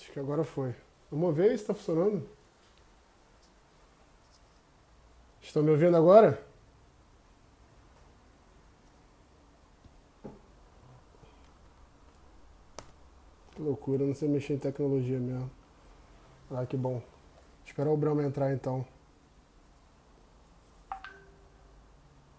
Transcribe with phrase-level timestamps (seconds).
[0.00, 0.74] Acho que agora foi.
[1.10, 2.26] Vamos ver se está funcionando.
[5.42, 6.42] Estão me ouvindo agora?
[13.50, 15.50] Que loucura, não sei mexer em tecnologia mesmo.
[16.50, 17.02] Ah, que bom.
[17.66, 18.86] Esperar o Brahma entrar então.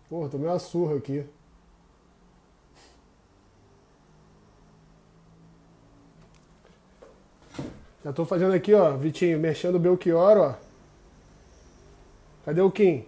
[0.10, 1.30] Porra, tomei uma surra aqui.
[8.04, 10.56] Já tô fazendo aqui, ó, Vitinho, mexendo o Belchior, ó.
[12.46, 13.06] Cadê o Kim?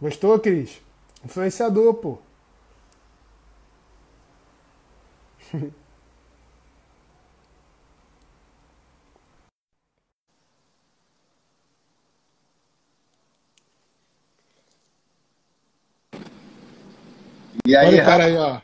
[0.00, 0.80] Gostou, Cris?
[1.24, 2.18] Influenciador, pô.
[17.76, 18.60] E aí, Olha o cara aí, ó.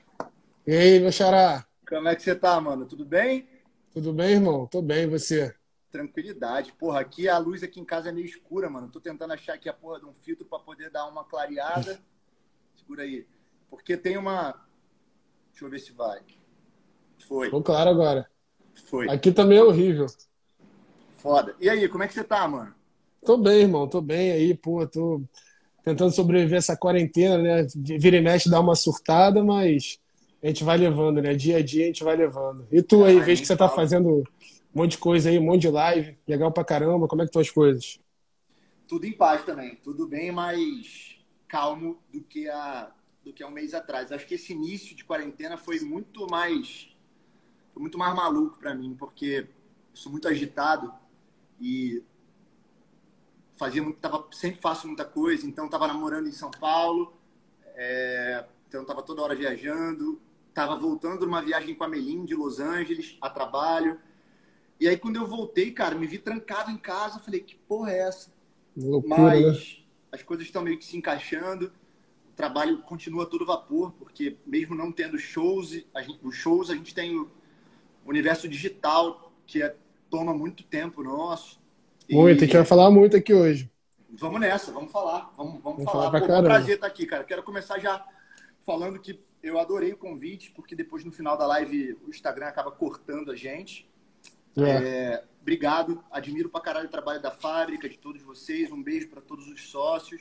[0.66, 1.66] E aí, meu xará?
[1.86, 2.86] Como é que você tá, mano?
[2.86, 3.46] Tudo bem?
[3.92, 4.66] Tudo bem, irmão?
[4.66, 5.54] Tô bem, e você?
[5.91, 6.72] Tranquilidade.
[6.72, 8.88] Porra, aqui a luz aqui em casa é meio escura, mano.
[8.88, 12.00] Tô tentando achar aqui a porra de um filtro para poder dar uma clareada.
[12.74, 13.27] Segura aí.
[13.69, 14.52] Porque tem uma.
[15.50, 16.22] Deixa eu ver se vai.
[17.28, 17.48] Foi.
[17.48, 18.26] Ficou claro agora.
[18.86, 19.10] Foi.
[19.10, 20.06] Aqui também é horrível.
[21.19, 21.54] Foda.
[21.60, 22.74] E aí, como é que você tá, mano?
[23.22, 23.86] Tô bem, irmão.
[23.86, 24.86] Tô bem aí, pô.
[24.86, 25.20] Tô
[25.84, 27.66] tentando sobreviver essa quarentena, né?
[27.77, 29.98] Vira e mexe, dá uma surtada, mas
[30.42, 31.34] a gente vai levando, né?
[31.34, 32.66] Dia a dia a gente vai levando.
[32.70, 33.80] E tu aí, Ah, vejo que você tá fala.
[33.80, 34.25] fazendo um
[34.75, 36.16] monte de coisa aí, um monte de live.
[36.27, 37.08] Legal pra caramba.
[37.08, 37.98] Como é que estão as coisas?
[38.88, 39.77] Tudo em paz também.
[39.77, 41.16] Tudo bem mais
[41.48, 42.91] calmo do que a
[43.25, 44.10] do que há um mês atrás.
[44.10, 46.88] Acho que esse início de quarentena foi muito mais
[47.72, 50.92] foi muito mais maluco para mim, porque eu sou muito agitado
[51.60, 52.03] e
[53.56, 57.12] fazia muito, tava, sempre faço muita coisa, então tava namorando em São Paulo,
[57.75, 60.21] é, então tava toda hora viajando,
[60.54, 63.99] tava voltando numa viagem com a Melim de Los Angeles a trabalho.
[64.78, 67.99] E aí quando eu voltei, cara, me vi trancado em casa, falei, que porra é
[68.00, 68.32] essa?
[68.76, 69.47] Loucura, né?
[69.47, 71.72] Mas as coisas estão meio que se encaixando.
[72.31, 76.75] O trabalho continua todo vapor, porque mesmo não tendo shows, a gente, os shows a
[76.75, 77.31] gente tem o
[78.05, 79.76] universo digital, que é,
[80.10, 81.62] toma muito tempo nosso.
[82.12, 83.71] E Muito, a gente vai falar muito aqui hoje.
[84.11, 85.33] Vamos nessa, vamos falar.
[85.34, 86.11] Vamos, vamos, Vamos falar.
[86.11, 86.49] falar Pô, caramba.
[86.49, 87.25] um prazer estar aqui, cara.
[87.25, 88.05] Quero começar já
[88.67, 92.71] falando que eu adorei o convite, porque depois no final da live o Instagram acaba
[92.71, 93.91] cortando a gente.
[94.59, 94.61] É.
[94.62, 98.71] É, obrigado, admiro pra caralho o trabalho da fábrica, de todos vocês.
[98.71, 100.21] Um beijo para todos os sócios,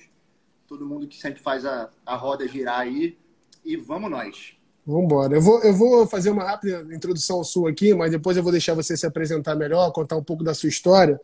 [0.65, 3.17] todo mundo que sempre faz a, a roda girar aí.
[3.65, 4.55] E vamos nós.
[4.85, 5.35] Vambora.
[5.35, 8.75] Eu vou, eu vou fazer uma rápida introdução sua aqui, mas depois eu vou deixar
[8.75, 11.19] você se apresentar melhor, contar um pouco da sua história.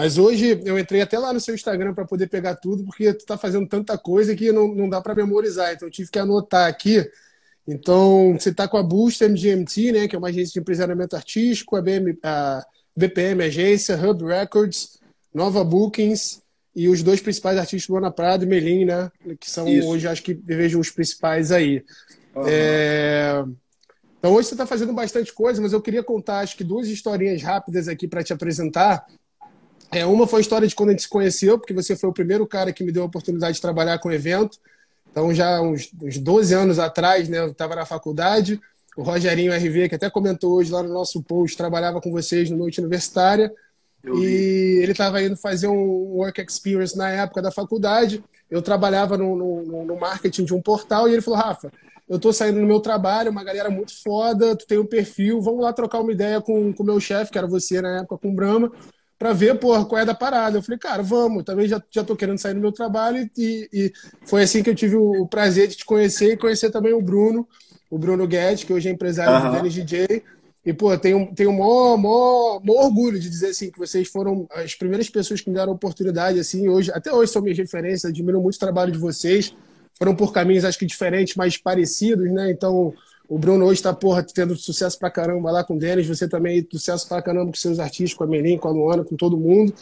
[0.00, 3.26] Mas hoje eu entrei até lá no seu Instagram para poder pegar tudo, porque tu
[3.26, 5.74] tá fazendo tanta coisa que não, não dá para memorizar.
[5.74, 7.06] Então eu tive que anotar aqui.
[7.68, 11.76] Então, você está com a Boost MGMT, né, que é uma agência de empresariamento artístico,
[11.76, 12.64] a, BM, a
[12.96, 14.98] BPM Agência, Hub Records,
[15.34, 16.40] Nova Bookings
[16.74, 19.86] e os dois principais artistas, Luana Prado e Melim, né, que são Isso.
[19.86, 21.84] hoje, acho que vejo os principais aí.
[22.46, 23.44] É,
[24.18, 27.42] Então hoje você está fazendo bastante coisa, mas eu queria contar acho que duas historinhas
[27.42, 29.04] rápidas aqui para te apresentar.
[29.92, 32.12] É, uma foi a história de quando a gente se conheceu, porque você foi o
[32.12, 34.58] primeiro cara que me deu a oportunidade de trabalhar com evento.
[35.10, 38.60] Então já uns, uns 12 anos atrás, né, eu estava na faculdade.
[38.96, 42.56] O Rogerinho RV, que até comentou hoje lá no nosso post, trabalhava com vocês no
[42.56, 43.52] Noite Universitária.
[44.02, 44.26] Eu vi.
[44.26, 48.22] E ele estava indo fazer um work experience na época da faculdade.
[48.50, 51.72] Eu trabalhava no, no, no marketing de um portal e ele falou: Rafa,
[52.08, 55.62] eu tô saindo no meu trabalho, uma galera muito foda, tu tem um perfil, vamos
[55.62, 58.34] lá trocar uma ideia com o meu chefe, que era você na época, com o
[58.34, 58.72] Brahma,
[59.20, 60.56] pra ver, porra, qual é da parada.
[60.56, 63.92] Eu falei, cara, vamos, também já, já tô querendo sair do meu trabalho e, e
[64.22, 67.02] foi assim que eu tive o, o prazer de te conhecer e conhecer também o
[67.02, 67.46] Bruno,
[67.90, 69.50] o Bruno Guedes, que hoje é empresário Aham.
[69.50, 70.22] do Dennis DJ.
[70.64, 74.46] E, pô, tenho, tenho o maior, maior, maior orgulho de dizer, assim, que vocês foram
[74.54, 78.40] as primeiras pessoas que me deram oportunidade, assim, hoje, até hoje são minhas referências, admiro
[78.40, 79.54] muito o trabalho de vocês.
[79.98, 82.50] Foram por caminhos, acho que diferentes, mas parecidos, né?
[82.50, 82.94] Então,
[83.30, 86.66] o Bruno hoje tá, porra, tendo sucesso pra caramba lá com o Denis, você também
[86.68, 89.72] sucesso pra caramba com seus artistas, com a Melim, com a Luana, com todo mundo.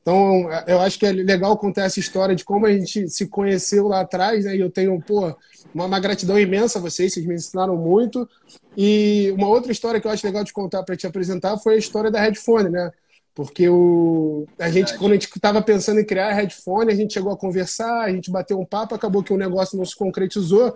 [0.00, 3.88] Então, eu acho que é legal contar essa história de como a gente se conheceu
[3.88, 4.56] lá atrás, né?
[4.56, 5.36] E eu tenho, pô,
[5.74, 8.26] uma, uma gratidão imensa a vocês, vocês me ensinaram muito.
[8.74, 11.78] E uma outra história que eu acho legal de contar para te apresentar foi a
[11.78, 12.90] história da headphone, né?
[13.34, 17.12] Porque o, a gente, quando a gente estava pensando em criar a headphone, a gente
[17.12, 20.74] chegou a conversar, a gente bateu um papo, acabou que o negócio não se concretizou,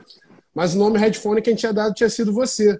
[0.58, 2.76] mas o nome headphone que a gente tinha dado tinha sido você.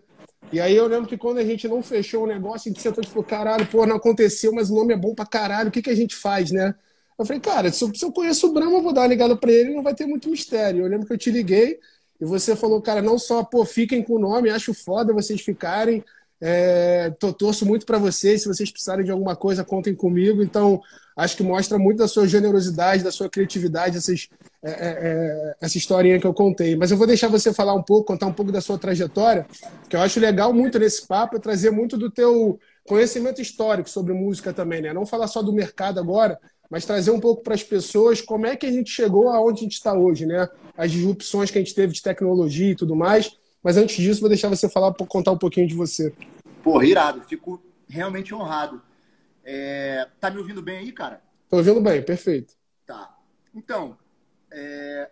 [0.53, 3.05] E aí eu lembro que quando a gente não fechou o negócio, a gente sentou
[3.05, 5.81] e falou, caralho, pô, não aconteceu, mas o nome é bom pra caralho, o que,
[5.81, 6.75] que a gente faz, né?
[7.17, 9.77] Eu falei, cara, se eu, conheço o Brahma, eu vou dar uma ligada pra ele,
[9.77, 10.83] não vai ter muito mistério.
[10.83, 11.79] Eu lembro que eu te liguei
[12.21, 16.05] E você falou, cara, não só, pô, fiquem com o nome, acho foda vocês ficarem.
[16.41, 18.43] É, tô, torço muito para vocês.
[18.43, 20.43] Se vocês precisarem de alguma coisa, contem comigo.
[20.43, 20.81] Então,
[21.17, 24.29] acho que mostra muito da sua generosidade, da sua criatividade, essas,
[24.63, 26.77] é, é, é, essa historinha que eu contei.
[26.77, 29.47] Mas eu vou deixar você falar um pouco, contar um pouco da sua trajetória,
[29.89, 34.15] que eu acho legal muito nesse papo, é trazer muito do teu conhecimento histórico sobre
[34.15, 34.93] música também, né?
[34.93, 36.39] Não falar só do mercado agora,
[36.71, 39.63] mas trazer um pouco para as pessoas como é que a gente chegou aonde a
[39.65, 40.49] gente está hoje, né?
[40.77, 43.37] As disrupções que a gente teve de tecnologia e tudo mais.
[43.69, 46.11] Mas antes disso, vou deixar você falar, contar um pouquinho de você.
[46.63, 47.21] Porra, irado.
[47.21, 48.81] Fico realmente honrado.
[49.45, 50.09] É...
[50.19, 51.21] Tá me ouvindo bem aí, cara?
[51.51, 52.55] Tô ouvindo bem, perfeito.
[52.87, 53.15] Tá.
[53.55, 53.99] Então,
[54.51, 55.11] é...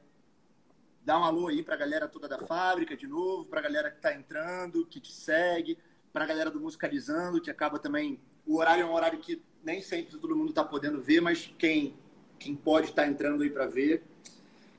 [1.05, 4.15] dá um alô aí pra galera toda da fábrica, de novo, pra galera que tá
[4.15, 5.77] entrando, que te segue,
[6.11, 8.19] pra galera do Musicalizando, que acaba também...
[8.47, 11.95] O horário é um horário que nem sempre todo mundo está podendo ver, mas quem,
[12.39, 14.03] quem pode estar tá entrando aí para ver.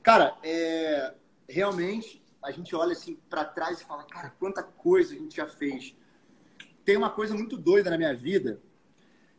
[0.02, 1.14] Cara, é,
[1.48, 5.46] realmente a gente olha assim para trás e fala, cara, quanta coisa a gente já
[5.46, 5.94] fez.
[6.82, 8.60] Tem uma coisa muito doida na minha vida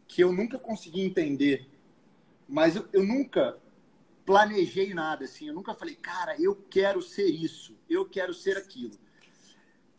[0.07, 1.67] que eu nunca consegui entender,
[2.47, 3.57] mas eu, eu nunca
[4.25, 5.47] planejei nada assim.
[5.47, 8.94] Eu nunca falei, cara, eu quero ser isso, eu quero ser aquilo.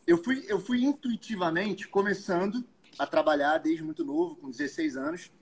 [0.06, 2.64] Eu fui, eu fui intuitivamente começando
[2.96, 5.32] a trabalhar desde muito novo, com 16 anos.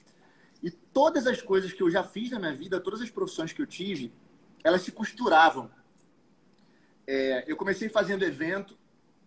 [0.63, 3.61] E todas as coisas que eu já fiz na minha vida, todas as profissões que
[3.61, 4.11] eu tive,
[4.65, 5.71] elas se costuravam.
[7.11, 8.77] É, eu comecei fazendo evento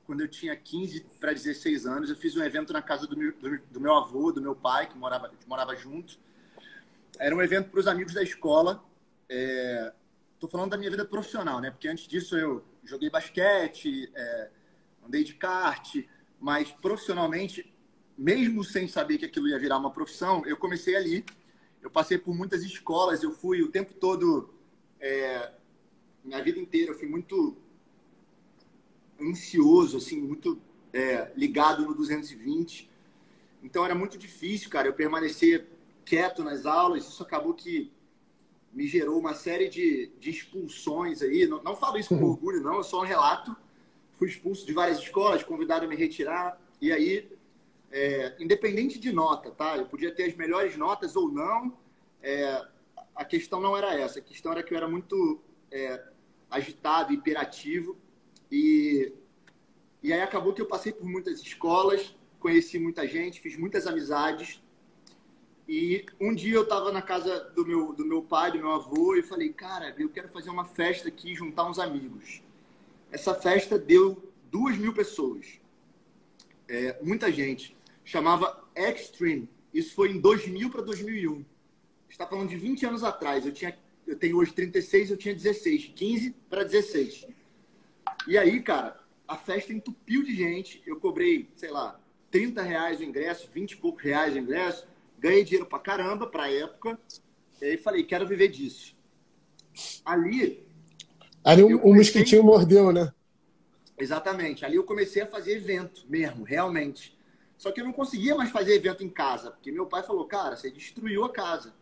[0.05, 2.11] quando eu tinha 15 para 16 anos.
[2.11, 4.87] Eu fiz um evento na casa do meu, do, do meu avô, do meu pai,
[4.87, 6.19] que morava, que morava junto.
[7.17, 8.85] Era um evento para os amigos da escola.
[9.27, 11.71] Estou é, falando da minha vida profissional, né?
[11.71, 14.49] Porque antes disso eu joguei basquete, é,
[15.03, 16.05] andei de kart,
[16.39, 17.73] mas profissionalmente
[18.15, 21.25] mesmo sem saber que aquilo ia virar uma profissão, eu comecei ali.
[21.81, 24.53] Eu passei por muitas escolas, eu fui o tempo todo,
[24.99, 25.51] é,
[26.23, 27.57] minha vida inteira, eu fui muito
[29.21, 30.59] ansioso, assim, muito
[30.93, 32.89] é, ligado no 220.
[33.63, 35.67] Então era muito difícil, cara, eu permanecer
[36.05, 37.07] quieto nas aulas.
[37.07, 37.91] Isso acabou que
[38.73, 41.47] me gerou uma série de, de expulsões aí.
[41.47, 42.31] Não, não falo isso com uhum.
[42.31, 43.55] orgulho, não, é só um relato.
[44.13, 46.59] Fui expulso de várias escolas, convidado a me retirar.
[46.81, 47.29] E aí
[47.91, 49.77] é, independente de nota, tá?
[49.77, 51.77] Eu podia ter as melhores notas ou não.
[52.21, 52.65] É,
[53.15, 54.19] a questão não era essa.
[54.19, 56.01] A questão era que eu era muito é,
[56.49, 57.97] agitado, hiperativo.
[58.51, 59.13] E,
[60.03, 64.61] e aí acabou que eu passei por muitas escolas, conheci muita gente, fiz muitas amizades.
[65.67, 69.15] E um dia eu estava na casa do meu, do meu pai, do meu avô,
[69.15, 72.41] e falei, cara, eu quero fazer uma festa aqui, juntar uns amigos.
[73.11, 75.59] Essa festa deu duas mil pessoas.
[76.67, 79.47] É, muita gente chamava Extreme.
[79.73, 81.45] Isso foi em 2000 para 2001.
[82.09, 83.45] Está falando de 20 anos atrás.
[83.45, 87.27] Eu tinha eu tenho hoje 36, eu tinha 16, 15 para 16.
[88.27, 90.81] E aí, cara, a festa entupiu de gente.
[90.85, 94.87] Eu cobrei, sei lá, 30 reais o ingresso, 20 e poucos reais o ingresso.
[95.17, 96.99] Ganhei dinheiro pra caramba pra época.
[97.61, 98.95] E aí falei, quero viver disso.
[100.03, 100.65] Ali.
[101.43, 101.93] Ali o, comecei...
[101.93, 103.13] mosquitinho mordeu, né?
[103.97, 104.65] Exatamente.
[104.65, 107.17] Ali eu comecei a fazer evento mesmo, realmente.
[107.57, 110.55] Só que eu não conseguia mais fazer evento em casa, porque meu pai falou, cara,
[110.55, 111.75] você destruiu a casa.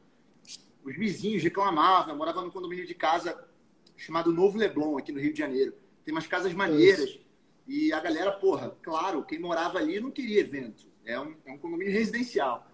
[0.83, 3.47] Os vizinhos reclamavam, eu morava num condomínio de casa
[3.95, 5.73] chamado Novo Leblon, aqui no Rio de Janeiro.
[6.09, 7.19] Tem umas casas maneiras.
[7.67, 10.87] E a galera, porra, claro, quem morava ali não queria evento.
[11.05, 12.67] É um, é um condomínio residencial.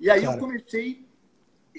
[0.00, 0.34] E aí cara.
[0.34, 1.06] eu comecei.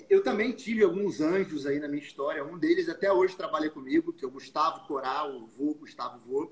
[0.10, 2.46] Eu também tive alguns anjos aí na minha história.
[2.46, 6.50] Um deles até hoje trabalha comigo, que é o Gustavo Coral, o vô, Gustavo Vô.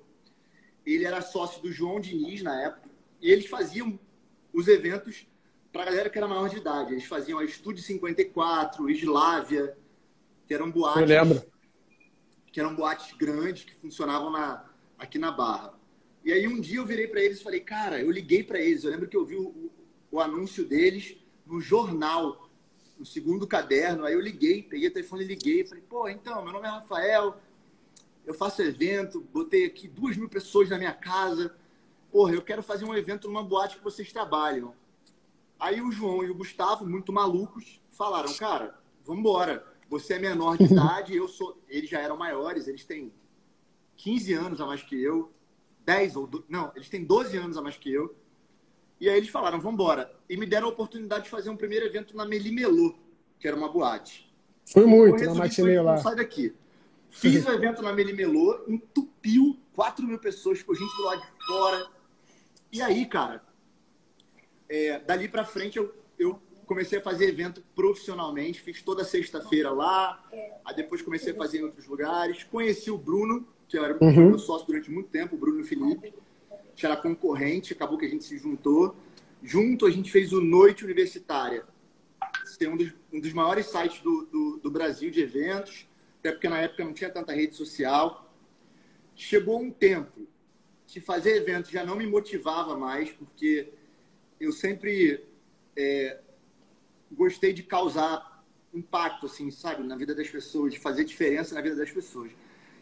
[0.85, 2.89] Ele era sócio do João Diniz na época.
[3.21, 3.97] E eles faziam
[4.51, 5.25] os eventos
[5.71, 6.91] para a galera que era maior de idade.
[6.91, 9.77] Eles faziam a Estúdio 54, Islávia,
[10.45, 11.09] que eram boates.
[11.09, 11.56] Eu lembro.
[12.51, 14.65] Que eram boates grandes que funcionavam na,
[14.97, 15.73] aqui na Barra.
[16.23, 18.83] E aí um dia eu virei para eles e falei, cara, eu liguei para eles.
[18.83, 19.71] Eu lembro que eu vi o,
[20.11, 22.49] o, anúncio deles no jornal,
[22.97, 24.05] no segundo caderno.
[24.05, 25.65] Aí eu liguei, peguei o telefone e liguei.
[25.65, 27.37] Falei, pô, então, meu nome é Rafael,
[28.25, 31.55] eu faço evento, botei aqui duas mil pessoas na minha casa
[32.11, 34.73] porra, eu quero fazer um evento numa boate que vocês trabalham.
[35.59, 38.75] Aí o João e o Gustavo, muito malucos, falaram, cara,
[39.05, 39.63] vamos embora.
[39.89, 41.61] Você é menor de idade, eu sou.
[41.67, 43.11] Eles já eram maiores, eles têm
[43.97, 45.31] 15 anos a mais que eu,
[45.85, 46.27] 10 ou.
[46.27, 46.45] Do...
[46.49, 48.15] Não, eles têm 12 anos a mais que eu.
[48.99, 50.11] E aí eles falaram, vamos embora.
[50.29, 52.95] E me deram a oportunidade de fazer um primeiro evento na Melimelô,
[53.39, 54.27] que era uma boate.
[54.65, 55.97] Foi muito, na matinê lá.
[55.97, 56.53] Sai daqui.
[57.09, 61.97] Fiz o evento na Melimelô, entupiu 4 mil pessoas, ficou gente do lado de fora
[62.71, 63.41] e aí, cara,
[64.67, 70.21] é, dali para frente eu, eu comecei a fazer evento profissionalmente, fiz toda sexta-feira lá,
[70.65, 72.43] aí depois comecei a fazer em outros lugares.
[72.43, 74.29] Conheci o Bruno, que era uhum.
[74.29, 76.13] meu sócio durante muito tempo, o Bruno Felipe.
[76.69, 78.95] Gente era concorrente, acabou que a gente se juntou.
[79.41, 81.63] Junto, a gente fez o Noite Universitária.
[82.45, 85.87] Ser um dos, um dos maiores sites do, do, do Brasil de eventos,
[86.19, 88.29] até porque na época não tinha tanta rede social.
[89.15, 90.27] Chegou um tempo
[90.85, 93.69] que fazer eventos já não me motivava mais, porque
[94.39, 95.23] eu sempre
[95.75, 96.19] é,
[97.11, 101.75] gostei de causar impacto, assim, sabe, na vida das pessoas, de fazer diferença na vida
[101.75, 102.31] das pessoas.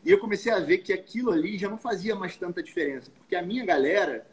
[0.03, 3.35] E eu comecei a ver que aquilo ali já não fazia mais tanta diferença, porque
[3.35, 4.27] a minha galera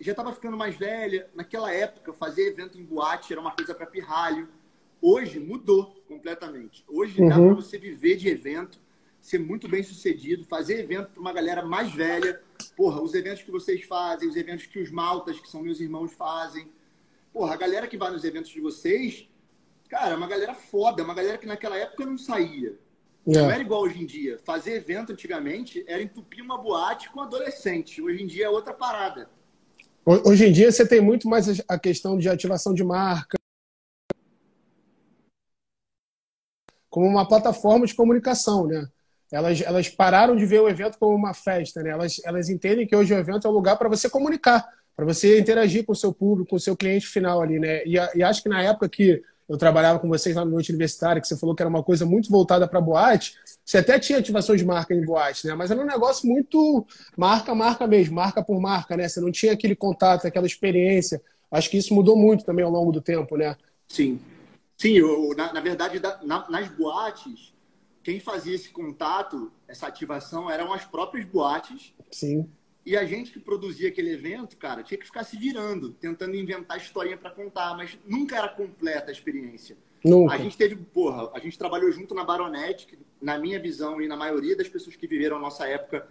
[0.00, 1.28] já estava ficando mais velha.
[1.34, 4.48] Naquela época, fazer evento em boate era uma coisa para pirralho.
[5.00, 6.84] Hoje mudou completamente.
[6.88, 7.28] Hoje uhum.
[7.28, 8.80] dá para você viver de evento,
[9.20, 12.40] ser muito bem sucedido, fazer evento para uma galera mais velha.
[12.76, 16.12] Porra, os eventos que vocês fazem, os eventos que os maltas, que são meus irmãos,
[16.12, 16.68] fazem.
[17.34, 19.28] Porra, a galera que vai nos eventos de vocês,
[19.88, 22.78] cara, é uma galera foda, é uma galera que naquela época não saía.
[23.26, 23.32] É.
[23.32, 24.38] Não era igual hoje em dia.
[24.44, 28.00] Fazer evento antigamente era entupir uma boate com adolescente.
[28.00, 29.28] Hoje em dia é outra parada.
[30.06, 33.36] Hoje em dia você tem muito mais a questão de ativação de marca.
[36.88, 38.86] Como uma plataforma de comunicação, né?
[39.32, 41.90] Elas, elas pararam de ver o evento como uma festa, né?
[41.90, 44.64] Elas, elas entendem que hoje o evento é um lugar para você comunicar,
[44.96, 47.84] para você interagir com o seu público, com o seu cliente final ali, né?
[47.84, 51.20] E, e acho que na época que eu trabalhava com vocês lá no Noite Universitária,
[51.20, 54.60] que você falou que era uma coisa muito voltada para boate, você até tinha ativações
[54.60, 55.54] de marca em boate, né?
[55.54, 56.86] Mas era um negócio muito
[57.16, 59.08] marca, marca mesmo, marca por marca, né?
[59.08, 61.20] Você não tinha aquele contato, aquela experiência.
[61.50, 63.56] Acho que isso mudou muito também ao longo do tempo, né?
[63.88, 64.18] Sim.
[64.76, 67.54] Sim, eu, na, na verdade, na, nas boates,
[68.02, 71.92] quem fazia esse contato, essa ativação, eram as próprias boates.
[72.10, 72.48] Sim.
[72.84, 76.76] E a gente que produzia aquele evento, cara, tinha que ficar se virando, tentando inventar
[76.76, 79.76] historinha para contar, mas nunca era completa a experiência.
[80.04, 80.34] Nunca.
[80.34, 84.06] A gente teve, porra, a gente trabalhou junto na Baronete, que na minha visão e
[84.06, 86.06] na maioria das pessoas que viveram a nossa época,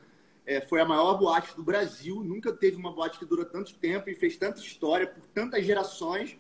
[0.48, 2.24] é, foi a maior boate do Brasil.
[2.24, 6.38] Nunca teve uma boate que dura tanto tempo e fez tanta história por tantas gerações,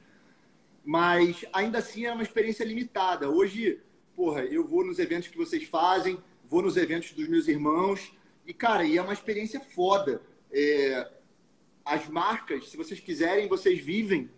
[0.83, 3.29] mas ainda assim é uma experiência limitada.
[3.29, 3.79] Hoje,
[4.15, 8.11] porra, eu vou nos eventos que vocês fazem, vou nos eventos dos meus irmãos,
[8.45, 10.21] e, cara, e é uma experiência foda.
[10.51, 11.09] É,
[11.85, 14.29] as marcas, se vocês quiserem, vocês vivem.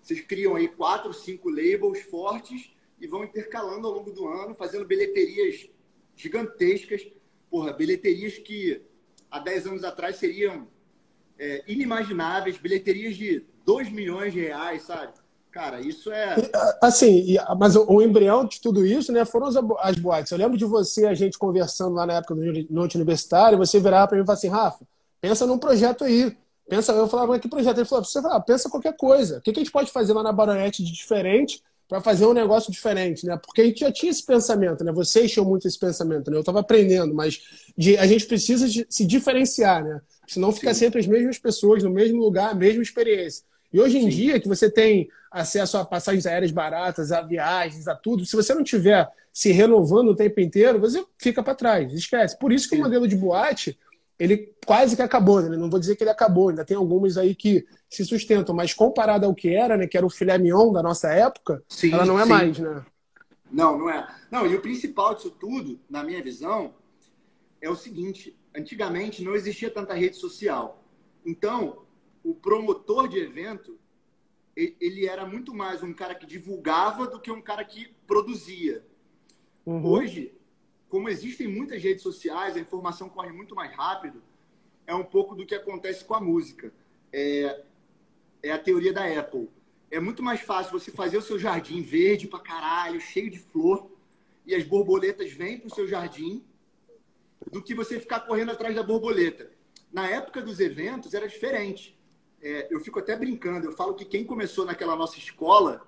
[0.00, 4.84] Vocês criam aí quatro, cinco labels fortes e vão intercalando ao longo do ano, fazendo
[4.84, 5.68] bilheterias
[6.16, 7.06] gigantescas.
[7.50, 8.82] Porra, bilheterias que
[9.30, 10.68] há 10 anos atrás seriam
[11.38, 15.14] é, inimagináveis, bilheterias de 2 milhões de reais, sabe?
[15.58, 16.36] Cara, isso é.
[16.80, 19.48] Assim, mas o embrião de tudo isso, né, foram
[19.80, 20.30] as boates.
[20.30, 24.06] Eu lembro de você, a gente conversando lá na época do Noite Universitário, você virava
[24.06, 24.86] para mim e falava assim, Rafa,
[25.20, 26.32] pensa num projeto aí.
[26.68, 27.76] Pensa, eu falava, mas que projeto?
[27.76, 29.38] Ele falou, você fala, pensa qualquer coisa.
[29.38, 32.70] O que a gente pode fazer lá na Baronete de diferente para fazer um negócio
[32.70, 33.36] diferente, né?
[33.44, 34.92] Porque a gente já tinha esse pensamento, né?
[34.92, 36.36] Vocês tinham muito esse pensamento, né?
[36.36, 37.40] Eu estava aprendendo, mas
[37.76, 40.00] de, a gente precisa de, se diferenciar, né?
[40.24, 40.84] Senão fica Sim.
[40.84, 43.42] sempre as mesmas pessoas no mesmo lugar, a mesma experiência.
[43.72, 44.08] E hoje em Sim.
[44.08, 48.54] dia, que você tem acesso a passagens aéreas baratas, a viagens, a tudo, se você
[48.54, 52.38] não tiver se renovando o tempo inteiro, você fica para trás, esquece.
[52.38, 52.82] Por isso que Sim.
[52.82, 53.78] o modelo de boate,
[54.18, 55.56] ele quase que acabou, né?
[55.56, 59.26] Não vou dizer que ele acabou, ainda tem algumas aí que se sustentam, mas comparado
[59.26, 62.18] ao que era, né, que era o filé mignon da nossa época, sim, ela não
[62.18, 62.28] é sim.
[62.28, 62.84] mais, né?
[63.50, 64.06] Não, não é.
[64.30, 66.74] Não, e o principal disso tudo, na minha visão,
[67.60, 70.82] é o seguinte: antigamente não existia tanta rede social.
[71.24, 71.82] Então,
[72.24, 73.78] o promotor de evento,
[74.58, 78.84] ele era muito mais um cara que divulgava do que um cara que produzia.
[79.64, 79.86] Uhum.
[79.86, 80.34] Hoje,
[80.88, 84.20] como existem muitas redes sociais, a informação corre muito mais rápido,
[84.84, 86.72] é um pouco do que acontece com a música.
[87.12, 87.62] É,
[88.42, 89.48] é a teoria da Apple.
[89.90, 93.88] É muito mais fácil você fazer o seu jardim verde pra caralho, cheio de flor,
[94.44, 96.44] e as borboletas vêm pro seu jardim,
[97.52, 99.52] do que você ficar correndo atrás da borboleta.
[99.92, 101.97] Na época dos eventos era diferente
[102.40, 105.86] é, eu fico até brincando, eu falo que quem começou naquela nossa escola,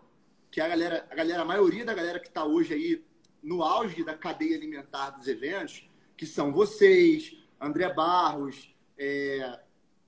[0.51, 3.05] que é a galera, a galera, a maioria da galera que está hoje aí
[3.43, 9.61] no auge da cadeia alimentar dos eventos, que são vocês, André Barros, é,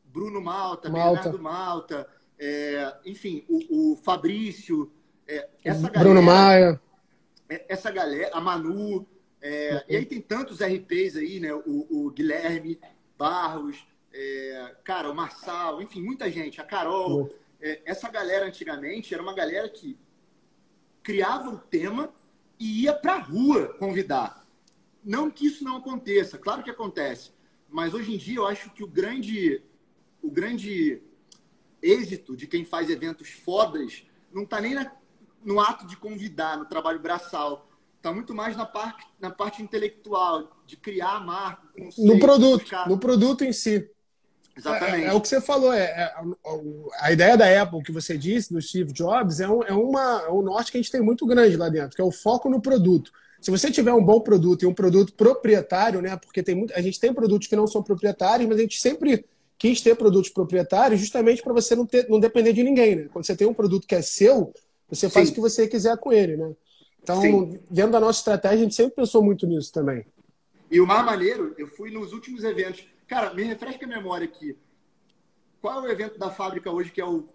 [0.04, 2.08] Bruno Malta, Malta, Bernardo Malta,
[2.38, 4.92] é, enfim, o, o Fabrício,
[5.26, 6.80] é, essa galera, Bruno Maia,
[7.49, 9.06] é, essa galera, a Manu,
[9.88, 11.52] e aí tem tantos RPs aí, né?
[11.52, 12.78] O, o Guilherme
[13.18, 17.31] Barros, é, cara, o Marçal, enfim, muita gente, a Carol.
[17.61, 19.99] É, essa galera antigamente era uma galera que
[21.02, 22.12] criava o tema
[22.59, 24.47] e ia pra rua convidar.
[25.04, 27.33] Não que isso não aconteça, claro que acontece.
[27.69, 29.62] Mas hoje em dia eu acho que o grande,
[30.23, 31.02] o grande
[31.81, 34.92] êxito de quem faz eventos fodas não está nem na,
[35.45, 37.69] no ato de convidar, no trabalho braçal.
[38.00, 41.69] tá muito mais na parte, na parte intelectual, de criar a marca.
[41.99, 42.88] No produto, buscar...
[42.88, 43.90] no produto em si.
[44.56, 45.04] Exatamente.
[45.04, 46.14] É, é, o que você falou, é, é,
[47.00, 50.30] a ideia da Apple que você disse, do Steve Jobs, é um, é, uma, é
[50.30, 52.61] um norte que a gente tem muito grande lá dentro, que é o foco no
[52.61, 53.11] produto.
[53.40, 56.16] Se você tiver um bom produto e um produto proprietário, né?
[56.16, 59.25] Porque tem muito, a gente tem produtos que não são proprietários, mas a gente sempre
[59.59, 63.09] quis ter produtos proprietários justamente para você não, ter, não depender de ninguém, né?
[63.12, 64.52] Quando você tem um produto que é seu,
[64.88, 65.32] você faz Sim.
[65.32, 66.52] o que você quiser com ele, né?
[67.02, 67.59] Então, Sim.
[67.68, 70.04] dentro da nossa estratégia, a gente sempre pensou muito nisso também.
[70.71, 72.85] E o mais maneiro, eu fui nos últimos eventos.
[73.12, 74.57] Cara, me refresca a memória aqui.
[75.61, 77.28] Qual é o evento da fábrica hoje que é o,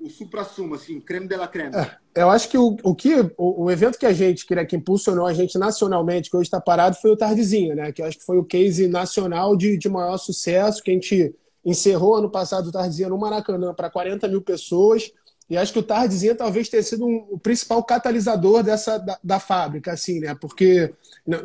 [0.00, 1.72] o supra-sumo, assim, creme de la creme?
[1.76, 4.64] É, eu acho que o, o que o, o, evento que a gente, que, né,
[4.64, 7.92] que impulsionou a gente nacionalmente, que hoje está parado, foi o Tardezinha, né?
[7.92, 11.32] Que eu acho que foi o case nacional de, de maior sucesso, que a gente
[11.64, 15.12] encerrou ano passado o Tardezinha no Maracanã para 40 mil pessoas
[15.48, 19.38] e acho que o Tardezinha talvez tenha sido um, o principal catalisador dessa da, da,
[19.38, 20.34] fábrica, assim, né?
[20.34, 20.92] Porque,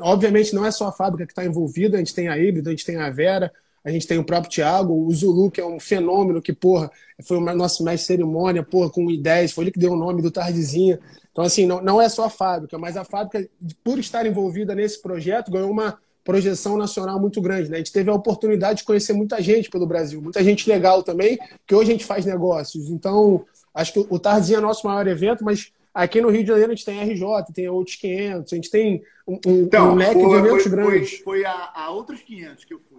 [0.02, 2.72] obviamente, não é só a fábrica que está envolvida, a gente tem a Híbrido, a
[2.72, 3.52] gente tem a Vera,
[3.86, 6.92] a gente tem o próprio Thiago, o Zulu, que é um fenômeno que, porra,
[7.24, 10.32] foi o nosso mestre cerimônia, porra, com I10, foi ele que deu o nome do
[10.32, 11.00] Tardezinha.
[11.32, 13.48] Então, assim, não, não é só a fábrica, mas a fábrica,
[13.84, 17.70] por estar envolvida nesse projeto, ganhou uma projeção nacional muito grande.
[17.70, 17.76] Né?
[17.76, 21.38] A gente teve a oportunidade de conhecer muita gente pelo Brasil, muita gente legal também,
[21.68, 22.90] que hoje a gente faz negócios.
[22.90, 26.72] Então, Acho que o Tarzinho é nosso maior evento, mas aqui no Rio de Janeiro
[26.72, 30.14] a gente tem RJ, tem outros 500, a gente tem um, um, então, um leque
[30.14, 31.10] foi, de eventos foi, grandes.
[31.10, 32.95] Foi, foi a, a, outros 500 que eu fui.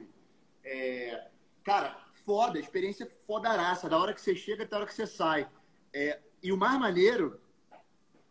[0.66, 1.28] É,
[1.62, 5.49] cara, foda, experiência fodaraça, da hora que você chega até a hora que você sai.
[5.94, 7.40] É, e o mais maneiro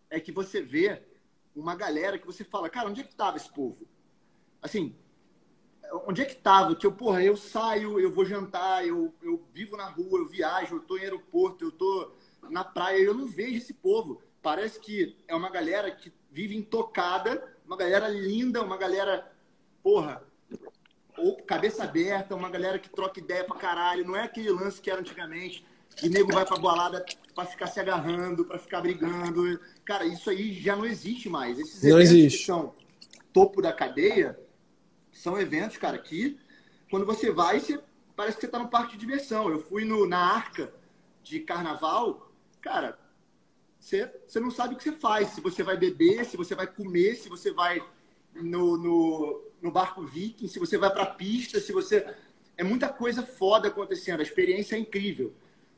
[0.09, 1.01] é que você vê
[1.55, 3.87] uma galera que você fala, cara, onde é que tava esse povo?
[4.61, 4.93] Assim,
[6.05, 6.75] onde é que tava?
[6.75, 10.75] Que eu, porra, eu saio, eu vou jantar, eu, eu vivo na rua, eu viajo,
[10.75, 12.11] eu tô em aeroporto, eu tô
[12.49, 14.21] na praia, eu não vejo esse povo.
[14.41, 19.31] Parece que é uma galera que vive intocada, uma galera linda, uma galera,
[19.81, 20.21] porra,
[21.17, 24.05] ou cabeça aberta, uma galera que troca ideia pra caralho.
[24.05, 27.79] Não é aquele lance que era antigamente, que nego vai pra balada pra ficar se
[27.79, 29.59] agarrando, pra ficar brigando.
[29.83, 31.59] Cara, isso aí já não existe mais.
[31.59, 32.39] Esses não eventos existe.
[32.39, 32.73] que são
[33.33, 34.39] topo da cadeia
[35.11, 36.37] são eventos, cara, que
[36.89, 37.79] quando você vai, você,
[38.15, 39.49] parece que você tá no parque de diversão.
[39.49, 40.73] Eu fui no, na Arca
[41.23, 42.97] de carnaval, cara,
[43.79, 45.29] você, você não sabe o que você faz.
[45.29, 47.83] Se você vai beber, se você vai comer, se você vai
[48.33, 52.05] no, no, no barco viking, se você vai pra pista, se você.
[52.57, 55.33] É muita coisa foda acontecendo, a experiência é incrível.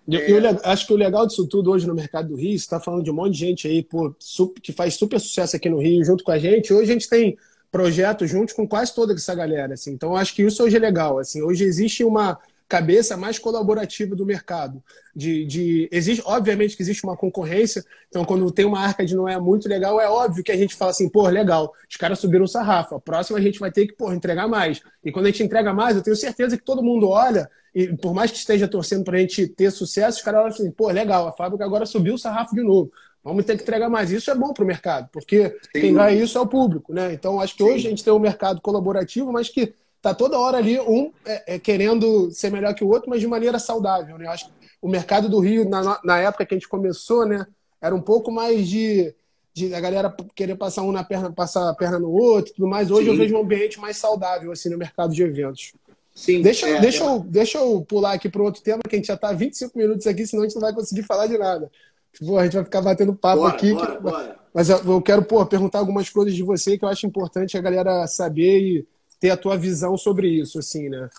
[0.09, 0.31] É...
[0.31, 3.03] Eu, acho que o legal disso tudo hoje no mercado do Rio, você está falando
[3.03, 4.15] de um monte de gente aí pô,
[4.61, 6.71] que faz super sucesso aqui no Rio junto com a gente.
[6.73, 7.37] Hoje a gente tem
[7.71, 9.73] projetos juntos com quase toda essa galera.
[9.73, 9.91] Assim.
[9.91, 11.19] Então, acho que isso hoje é legal.
[11.19, 11.41] Assim.
[11.41, 14.83] Hoje existe uma cabeça mais colaborativa do mercado.
[15.15, 17.83] De, de existe, obviamente que existe uma concorrência.
[18.09, 20.91] Então, quando tem uma arca de Noé muito legal, é óbvio que a gente fala
[20.91, 22.95] assim, pô, legal, os caras subiram o sarrafo.
[22.95, 24.81] A próxima a gente vai ter que pô, entregar mais.
[25.03, 28.13] E quando a gente entrega mais, eu tenho certeza que todo mundo olha, e por
[28.13, 31.27] mais que esteja torcendo para a gente ter sucesso, os caras olham assim, pô, legal,
[31.27, 32.91] a fábrica agora subiu o sarrafo de novo.
[33.23, 34.09] Vamos ter que entregar mais.
[34.09, 35.81] Isso é bom para o mercado, porque Sim.
[35.81, 37.13] quem ganha isso é o público, né?
[37.13, 37.69] Então, acho que Sim.
[37.69, 39.73] hoje a gente tem um mercado colaborativo, mas que
[40.09, 43.27] tá toda hora ali um é, é, querendo ser melhor que o outro, mas de
[43.27, 44.27] maneira saudável, né?
[44.27, 47.45] Acho que o mercado do Rio, na, na época que a gente começou, né,
[47.81, 49.13] era um pouco mais de,
[49.53, 52.91] de a galera querer passar um na perna, passar a perna no outro, tudo mais.
[52.91, 53.11] Hoje Sim.
[53.11, 55.73] eu vejo um ambiente mais saudável assim no mercado de eventos.
[56.15, 57.07] Sim, deixa, é, deixa, é.
[57.07, 60.07] Eu, deixa eu pular aqui para outro tema, que a gente já está 25 minutos
[60.07, 61.69] aqui, senão a gente não vai conseguir falar de nada.
[62.25, 63.73] Pô, a gente vai ficar batendo papo bora, aqui.
[63.73, 64.01] Bora, que...
[64.01, 64.39] bora.
[64.53, 68.07] Mas eu quero pô, perguntar algumas coisas de você que eu acho importante a galera
[68.07, 68.87] saber e
[69.19, 71.09] ter a tua visão sobre isso, assim, né?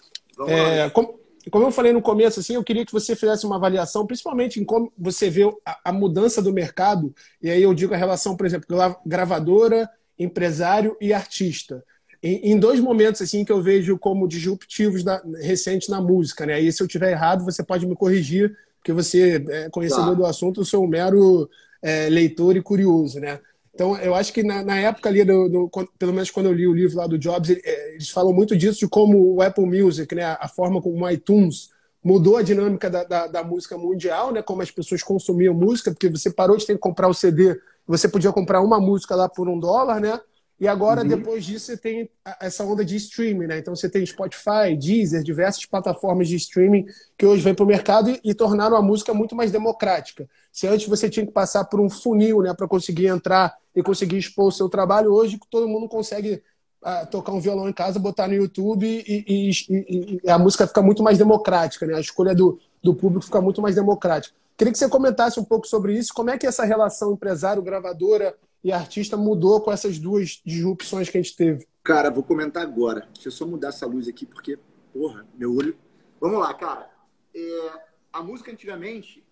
[0.46, 1.18] É, como,
[1.50, 4.64] como, eu falei no começo, assim, eu queria que você fizesse uma avaliação, principalmente em
[4.64, 8.46] como você vê a, a mudança do mercado, e aí eu digo a relação, por
[8.46, 8.68] exemplo,
[9.04, 11.82] gravadora, empresário e artista.
[12.22, 15.04] Em, em, dois momentos assim que eu vejo como disruptivos
[15.40, 16.60] recentes na música, né?
[16.60, 20.14] E se eu tiver errado, você pode me corrigir, porque você é conhecedor tá.
[20.14, 21.48] do assunto, eu sou um mero
[21.80, 23.38] é, leitor e curioso, né?
[23.78, 26.66] Então, eu acho que na, na época ali, do, do, pelo menos quando eu li
[26.66, 30.12] o livro lá do Jobs, é, eles falam muito disso, de como o Apple Music,
[30.16, 31.70] né, a forma como o iTunes
[32.02, 36.08] mudou a dinâmica da, da, da, música mundial, né, como as pessoas consumiam música, porque
[36.08, 39.48] você parou de ter que comprar o CD, você podia comprar uma música lá por
[39.48, 40.20] um dólar, né?
[40.60, 41.08] E agora, uhum.
[41.08, 43.58] depois disso, você tem essa onda de streaming, né?
[43.58, 48.10] Então você tem Spotify, Deezer, diversas plataformas de streaming que hoje vêm para o mercado
[48.10, 50.28] e, e, tornaram a música muito mais democrática.
[50.50, 54.18] Se antes você tinha que passar por um funil, né, para conseguir entrar e conseguir
[54.18, 56.42] expor o seu trabalho, hoje todo mundo consegue
[56.82, 60.82] uh, tocar um violão em casa, botar no YouTube e, e, e, a música fica
[60.82, 61.94] muito mais democrática, né?
[61.94, 64.34] A escolha do, do público fica muito mais democrática.
[64.56, 68.34] Queria que você comentasse um pouco sobre isso, como é que é essa relação empresário-gravadora
[68.62, 71.66] e artista mudou com essas duas disrupções que a gente teve?
[71.82, 73.08] Cara, vou comentar agora.
[73.12, 74.58] Deixa eu só mudar essa luz aqui, porque,
[74.92, 75.76] porra, meu olho.
[76.20, 76.90] Vamos lá, cara.
[77.34, 79.24] É, a música antigamente,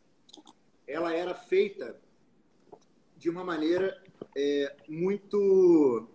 [0.86, 2.00] ela era feita
[3.16, 4.00] de uma maneira
[4.36, 6.08] é, muito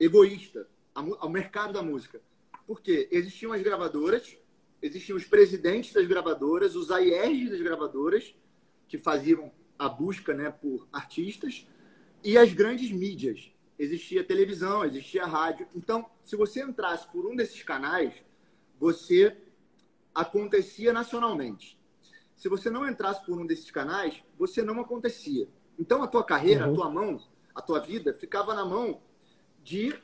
[0.00, 2.20] egoísta ao mercado da música.
[2.66, 4.36] Porque existiam as gravadoras,
[4.82, 8.34] existiam os presidentes das gravadoras, os AIRs das gravadoras,
[8.86, 11.66] que faziam a busca né, por artistas,
[12.22, 13.52] e as grandes mídias.
[13.78, 15.68] Existia televisão, existia rádio.
[15.74, 18.12] Então, se você entrasse por um desses canais,
[18.78, 19.36] você
[20.14, 21.78] acontecia nacionalmente.
[22.36, 25.48] Se você não entrasse por um desses canais, você não acontecia.
[25.78, 26.72] Então, a tua carreira, uhum.
[26.72, 27.22] a tua mão,
[27.54, 29.00] a tua vida ficava na mão
[29.62, 29.94] de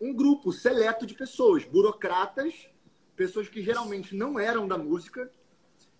[0.00, 2.68] um grupo seleto de pessoas, burocratas,
[3.16, 5.30] pessoas que geralmente não eram da música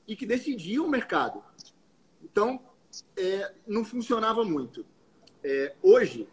[0.07, 1.43] e que decidiam o mercado.
[2.23, 2.61] Então,
[3.17, 4.85] é, não funcionava muito.
[5.43, 6.29] É, hoje,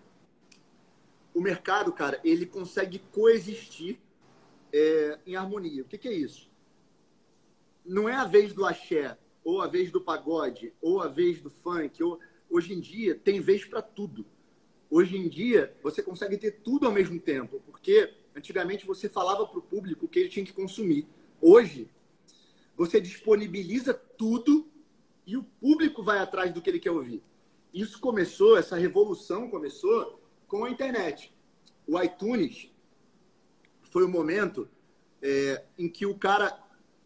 [1.34, 4.00] o mercado, cara, ele consegue coexistir
[4.74, 5.84] é, em harmonia.
[5.84, 6.50] O que, que, é isso?
[7.86, 11.50] Não é a vez do axé, ou a vez do pagode, ou a vez do
[11.50, 12.02] funk.
[12.04, 12.20] Ou...
[12.50, 14.26] Hoje em dia, tem vez para tudo.
[14.90, 19.60] Hoje em dia, você consegue ter tudo ao mesmo tempo, porque antigamente você falava para
[19.60, 21.08] o público o que ele tinha que consumir.
[21.42, 21.90] Hoje,
[22.76, 24.68] você disponibiliza tudo
[25.26, 27.24] e o público vai atrás do que ele quer ouvir.
[27.74, 31.34] Isso começou, essa revolução começou com a internet.
[31.88, 32.70] O iTunes
[33.82, 34.70] foi o momento
[35.22, 36.58] é, em que o cara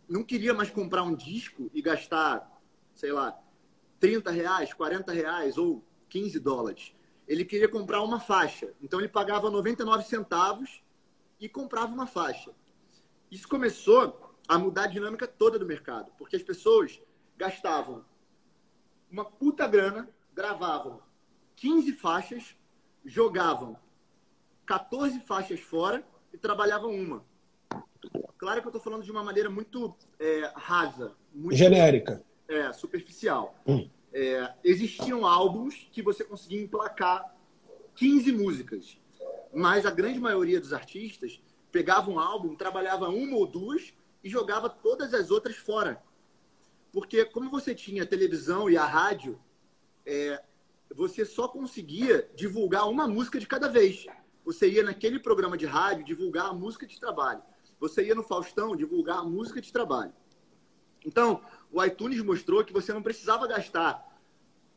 [0.07, 2.61] não queria mais comprar um disco e gastar,
[2.93, 3.37] sei lá,
[3.99, 6.95] 30 reais, 40 reais ou 15 dólares.
[7.27, 8.73] Ele queria comprar uma faixa.
[8.81, 10.83] Então ele pagava 99 centavos
[11.39, 12.51] e comprava uma faixa.
[13.31, 17.01] Isso começou a mudar a dinâmica toda do mercado, porque as pessoas
[17.37, 18.05] gastavam
[19.11, 20.99] uma puta grana gravavam
[21.55, 22.55] 15 faixas,
[23.05, 23.77] jogavam
[24.65, 27.23] 14 faixas fora e trabalhavam uma.
[28.37, 31.15] Claro que eu estou falando de uma maneira muito é, rasa.
[31.33, 32.21] Muito, Genérica.
[32.47, 33.55] É, superficial.
[33.65, 33.89] Hum.
[34.13, 37.35] É, existiam álbuns que você conseguia emplacar
[37.95, 38.97] 15 músicas.
[39.53, 43.93] Mas a grande maioria dos artistas pegava um álbum, trabalhava uma ou duas
[44.23, 46.01] e jogava todas as outras fora.
[46.95, 49.37] Porque como você tinha a televisão e a rádio,
[50.05, 50.41] é,
[50.95, 54.05] você só conseguia divulgar uma música de cada vez.
[54.45, 57.41] Você ia naquele programa de rádio divulgar a música de trabalho.
[57.81, 60.13] Você ia no Faustão divulgar a música de trabalho.
[61.05, 64.17] Então, o iTunes mostrou que você não precisava gastar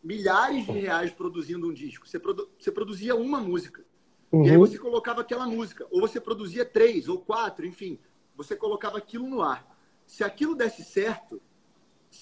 [0.02, 2.08] milhares de reais produzindo um disco.
[2.08, 3.84] Você, produ você produzia uma música.
[4.32, 4.44] Uhum.
[4.44, 5.86] E aí você colocava aquela música.
[5.88, 7.96] Ou você produzia três ou quatro, enfim.
[8.34, 9.78] Você colocava aquilo no ar.
[10.04, 11.40] Se aquilo desse certo,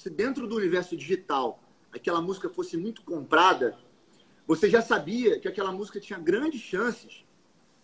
[0.06, 3.76] se dentro do universo digital aquela música fosse muito comprada,
[4.46, 7.24] você já sabia que aquela música tinha grandes chances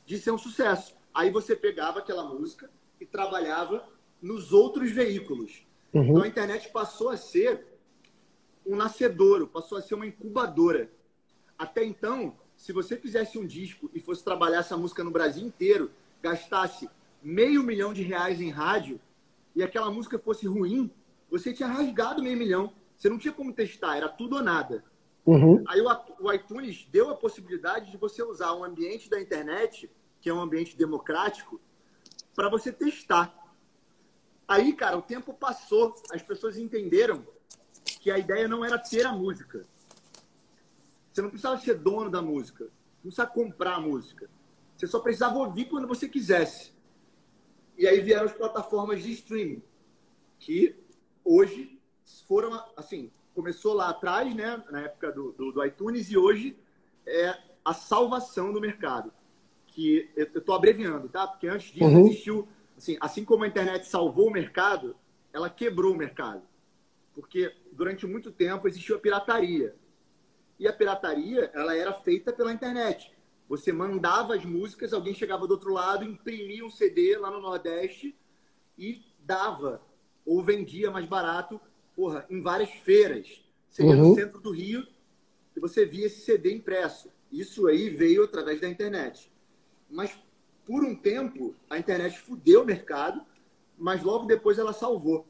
[0.07, 0.95] de ser um sucesso.
[1.13, 3.85] Aí você pegava aquela música e trabalhava
[4.21, 5.67] nos outros veículos.
[5.93, 6.05] Uhum.
[6.05, 7.67] Então a internet passou a ser
[8.65, 10.93] um nascedouro, passou a ser uma incubadora.
[11.59, 15.91] Até então, se você fizesse um disco e fosse trabalhar essa música no Brasil inteiro,
[16.23, 16.89] gastasse
[17.21, 19.01] meio milhão de reais em rádio
[19.57, 20.89] e aquela música fosse ruim,
[21.33, 22.73] você tinha rasgado meio milhão.
[22.95, 24.85] Você não tinha como testar, era tudo ou nada.
[25.25, 25.64] Uhum.
[25.66, 25.88] Aí o,
[26.21, 29.90] o iTunes deu a possibilidade de você usar um ambiente da internet,
[30.21, 31.61] que é um ambiente democrático,
[32.35, 33.35] para você testar.
[34.47, 37.27] Aí, cara, o tempo passou, as pessoas entenderam
[38.01, 39.64] que a ideia não era ter a música.
[41.11, 44.29] Você não precisava ser dono da música, não precisava comprar a música.
[44.77, 46.73] Você só precisava ouvir quando você quisesse.
[47.79, 49.62] E aí vieram as plataformas de streaming,
[50.38, 50.82] que
[51.25, 51.81] hoje
[52.27, 56.57] foram, assim, começou lá atrás, né, na época do, do, do iTunes, e hoje
[57.07, 59.13] é a salvação do mercado.
[59.67, 61.27] Que eu estou abreviando, tá?
[61.27, 62.07] Porque antes disso uhum.
[62.07, 64.95] existiu, assim, assim como a internet salvou o mercado,
[65.33, 66.43] ela quebrou o mercado.
[67.15, 69.75] Porque durante muito tempo existiu a pirataria.
[70.59, 73.13] E a pirataria, ela era feita pela internet.
[73.49, 78.17] Você mandava as músicas, alguém chegava do outro lado, imprimia um CD lá no Nordeste
[78.79, 79.83] e dava
[80.25, 81.61] ou vendia mais barato
[81.95, 83.43] porra, em várias feiras.
[83.69, 84.15] Você ia no uhum.
[84.15, 84.87] centro do Rio
[85.57, 87.11] e você via esse CD impresso.
[87.31, 89.31] Isso aí veio através da internet.
[89.89, 90.19] Mas
[90.65, 93.25] por um tempo a internet fudeu o mercado,
[93.79, 95.27] mas logo depois ela salvou.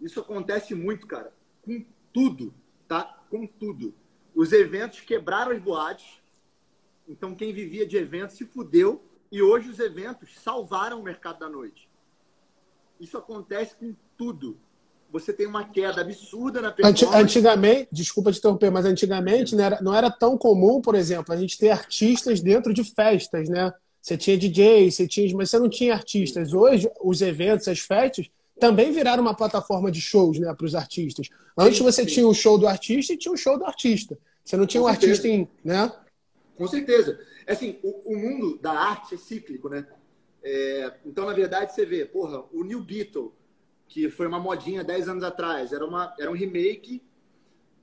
[0.00, 2.54] Isso acontece muito, cara, com tudo,
[2.86, 3.24] tá?
[3.28, 3.94] Com tudo.
[4.34, 6.20] Os eventos quebraram as boates.
[7.06, 11.48] Então quem vivia de eventos se fudeu e hoje os eventos salvaram o mercado da
[11.48, 11.87] noite.
[13.00, 14.58] Isso acontece com tudo
[15.10, 17.16] você tem uma queda absurda na performance.
[17.16, 21.36] Antigamente, desculpa te interromper, mas antigamente não era, não era tão comum, por exemplo, a
[21.36, 23.72] gente ter artistas dentro de festas, né?
[24.00, 26.52] Você tinha DJ, você tinha, mas você não tinha artistas.
[26.52, 28.28] Hoje, os eventos, as festas,
[28.60, 31.28] também viraram uma plataforma de shows né, para os artistas.
[31.56, 32.14] Antes você sim.
[32.14, 34.18] tinha o show do artista e tinha o show do artista.
[34.44, 35.12] Você não tinha Com um certeza.
[35.12, 35.48] artista em.
[35.64, 35.92] Né?
[36.56, 37.18] Com certeza.
[37.46, 39.86] É assim, o, o mundo da arte é cíclico, né?
[40.50, 43.34] É, então, na verdade, você vê, porra, o New Beetle,
[43.86, 47.02] que foi uma modinha 10 anos atrás, era, uma, era um remake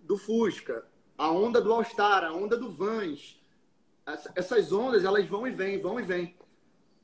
[0.01, 0.84] do Fusca.
[1.15, 3.39] A onda do All-Star, a onda do Vans.
[4.36, 6.36] Essas ondas, elas vão e vêm, vão e vêm.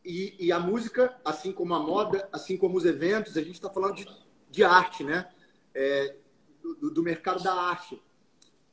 [0.03, 3.69] E, e, a música, assim como a moda, assim como os eventos, a gente está
[3.69, 4.07] falando de,
[4.49, 5.31] de, arte, né?
[5.75, 6.15] É,
[6.59, 8.01] do, do, mercado da arte.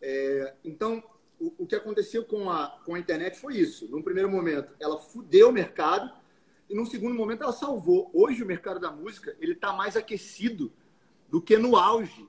[0.01, 1.05] É, então,
[1.39, 3.87] o, o, que aconteceu com a, com a internet foi isso.
[3.91, 6.18] Num primeiro momento, ela fudeu o mercado
[6.69, 8.11] e num segundo momento ela salvou.
[8.13, 10.73] Hoje o mercado da música ele está mais aquecido
[11.31, 12.29] do que no auge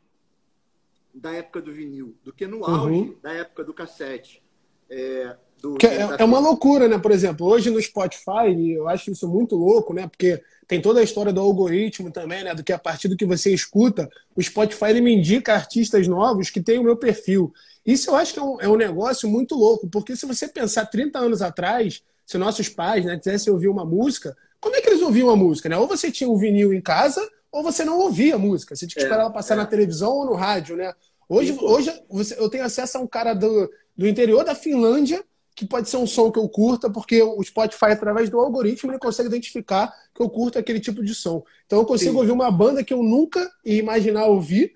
[1.13, 2.65] da época do vinil, do que no uhum.
[2.65, 3.17] auge uhum.
[3.21, 4.41] da época do cassete.
[4.89, 6.97] É, do, é, é, uma loucura, né?
[6.97, 10.07] Por exemplo, hoje no Spotify, eu acho isso muito louco, né?
[10.07, 12.55] Porque tem toda a história do algoritmo também, né?
[12.55, 16.49] Do que a partir do que você escuta, o Spotify ele me indica artistas novos
[16.49, 17.53] que têm o meu perfil.
[17.85, 20.85] Isso eu acho que é um, é um negócio muito louco, porque se você pensar
[20.85, 25.01] 30 anos atrás, se nossos pais né, quisessem ouvir uma música, como é que eles
[25.01, 25.67] ouviam a música?
[25.67, 25.75] Né?
[25.75, 28.75] Ou você tinha um vinil em casa, ou você não ouvia a música.
[28.75, 29.57] Você tinha que é, esperar ela passar é.
[29.57, 30.93] na televisão ou no rádio, né?
[31.27, 31.91] Hoje, hoje
[32.37, 35.23] eu tenho acesso a um cara do, do interior da Finlândia
[35.55, 38.99] que pode ser um som que eu curta, porque o Spotify, através do algoritmo, ele
[38.99, 41.43] consegue identificar que eu curto aquele tipo de som.
[41.65, 42.17] Então eu consigo Sim.
[42.17, 44.75] ouvir uma banda que eu nunca ia imaginar ouvir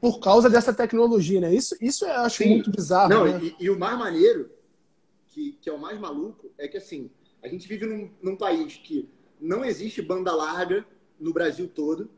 [0.00, 1.54] por causa dessa tecnologia, né?
[1.54, 2.48] Isso, isso eu acho Sim.
[2.48, 3.10] muito bizarro.
[3.10, 3.40] Não, né?
[3.42, 4.50] e, e, o mais maneiro,
[5.34, 7.10] que, que é o mais maluco, é que assim,
[7.42, 9.08] a gente vive num, num país que
[9.40, 10.86] não existe banda larga
[11.18, 12.08] no Brasil todo.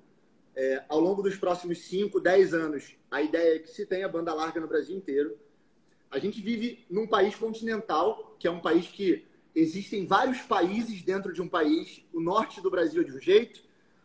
[0.54, 4.34] É, ao longo dos próximos 5, 10 anos, a ideia é que se tenha banda
[4.34, 5.36] larga no Brasil inteiro.
[6.10, 9.24] A gente vive num país continental, que é um país que
[9.54, 12.04] existem vários países dentro de um país.
[12.12, 13.62] O norte do Brasil é de um jeito,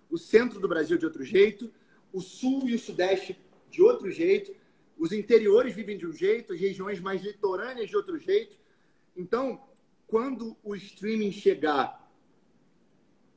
[0.10, 1.71] o centro do Brasil é de outro jeito,
[2.13, 3.38] o sul e o sudeste
[3.69, 4.54] de outro jeito,
[4.97, 8.61] os interiores vivem de um jeito, as regiões mais litorâneas de outro jeito.
[9.21, 9.62] Então,
[10.07, 12.12] quando o streaming chegar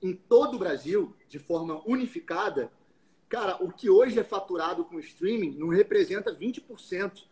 [0.01, 2.73] em todo o Brasil, de forma unificada,
[3.29, 7.25] cara, o que hoje é faturado com streaming não representa 20%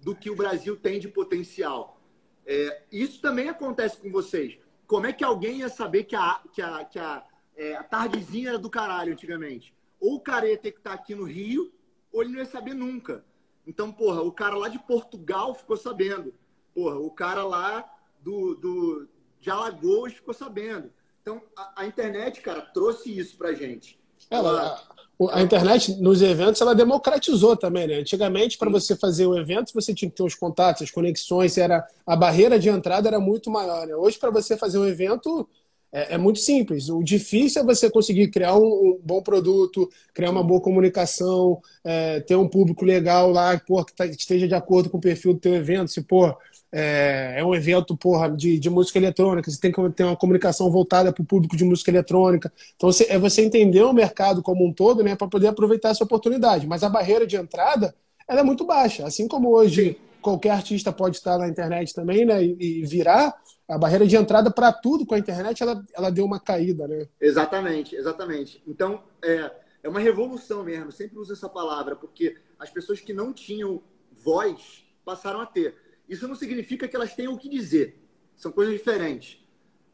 [0.00, 2.00] do que o Brasil tem de potencial.
[2.44, 4.58] É, isso também acontece com vocês.
[4.88, 7.24] Como é que alguém ia saber que a, que a, que a,
[7.56, 9.72] é, a tardezinha era do caralho antigamente?
[10.00, 11.72] Ou o cara ia ter que estar aqui no Rio,
[12.12, 13.24] ou ele não ia saber nunca.
[13.64, 16.34] Então, porra, o cara lá de Portugal ficou sabendo.
[16.74, 17.88] Porra, o cara lá
[18.20, 19.08] do, do,
[19.40, 20.90] de Alagoas ficou sabendo.
[21.22, 23.98] Então, a, a internet, cara, trouxe isso pra gente.
[24.30, 24.82] Ela,
[25.30, 27.94] a internet nos eventos ela democratizou também, né?
[27.96, 31.86] Antigamente, para você fazer o evento, você tinha que ter os contatos, as conexões, era
[32.06, 33.86] a barreira de entrada era muito maior.
[33.86, 33.94] Né?
[33.94, 35.48] Hoje, para você fazer um evento,
[35.92, 36.88] é, é, muito simples.
[36.88, 42.18] O difícil é você conseguir criar um, um bom produto, criar uma boa comunicação, é,
[42.20, 45.34] ter um público legal lá, pô, que, tá, que, esteja de acordo com o perfil
[45.34, 45.92] do teu evento.
[45.92, 46.36] Se, pô,
[46.76, 50.68] é, é um evento porra, de, de música eletrônica, você tem que ter uma comunicação
[50.72, 52.52] voltada para o público de música eletrônica.
[52.74, 56.02] Então, você, é você entender o mercado como um todo né, para poder aproveitar essa
[56.02, 56.66] oportunidade.
[56.66, 57.94] Mas a barreira de entrada
[58.26, 59.06] ela é muito baixa.
[59.06, 59.96] Assim como hoje Sim.
[60.20, 64.50] qualquer artista pode estar na internet também né, e, e virar, a barreira de entrada
[64.50, 66.88] para tudo com a internet ela, ela deu uma caída.
[66.88, 67.06] Né?
[67.20, 68.60] Exatamente, exatamente.
[68.66, 69.48] Então, é,
[69.80, 70.86] é uma revolução mesmo.
[70.86, 73.80] Eu sempre uso essa palavra, porque as pessoas que não tinham
[74.12, 75.83] voz passaram a ter.
[76.08, 77.98] Isso não significa que elas tenham o que dizer.
[78.36, 79.38] São coisas diferentes.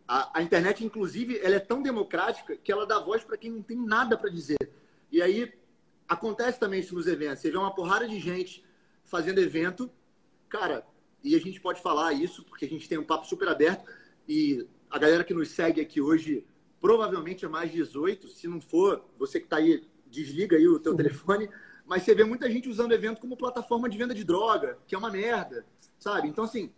[0.07, 3.63] A, a internet, inclusive, ela é tão democrática que ela dá voz para quem não
[3.63, 4.59] tem nada para dizer.
[5.11, 5.53] E aí
[6.09, 7.41] acontece também isso nos eventos.
[7.41, 8.65] Você vê uma porrada de gente
[9.05, 9.91] fazendo evento,
[10.49, 10.85] cara,
[11.23, 13.89] e a gente pode falar isso porque a gente tem um papo super aberto
[14.29, 16.45] e a galera que nos segue aqui hoje
[16.81, 18.29] provavelmente é mais 18.
[18.29, 20.97] Se não for, você que está aí, desliga aí o teu uhum.
[20.97, 21.49] telefone.
[21.87, 24.95] Mas você vê muita gente usando o evento como plataforma de venda de droga, que
[24.95, 25.67] é uma merda
[26.01, 26.27] sabe?
[26.27, 26.73] Então, assim,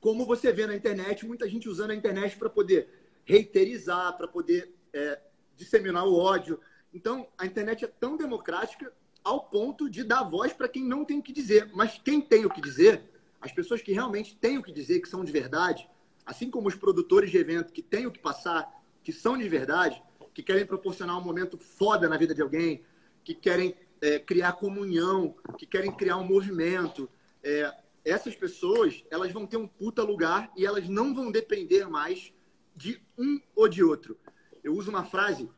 [0.00, 2.88] como você vê na internet, muita gente usando a internet para poder
[3.24, 5.20] reiterizar, para poder é,
[5.56, 6.58] disseminar o ódio.
[6.92, 11.20] Então, a internet é tão democrática ao ponto de dar voz para quem não tem
[11.20, 11.70] o que dizer.
[11.72, 13.02] Mas quem tem o que dizer,
[13.40, 15.88] as pessoas que realmente têm o que dizer, que são de verdade,
[16.26, 20.02] assim como os produtores de evento que têm o que passar, que são de verdade,
[20.34, 22.82] que querem proporcionar um momento foda na vida de alguém,
[23.22, 27.08] que querem é, criar comunhão, que querem criar um movimento,
[27.42, 27.72] é,
[28.04, 32.32] essas pessoas elas vão ter um puta lugar e elas não vão depender mais
[32.74, 34.18] de um ou de outro.
[34.62, 35.50] Eu uso uma frase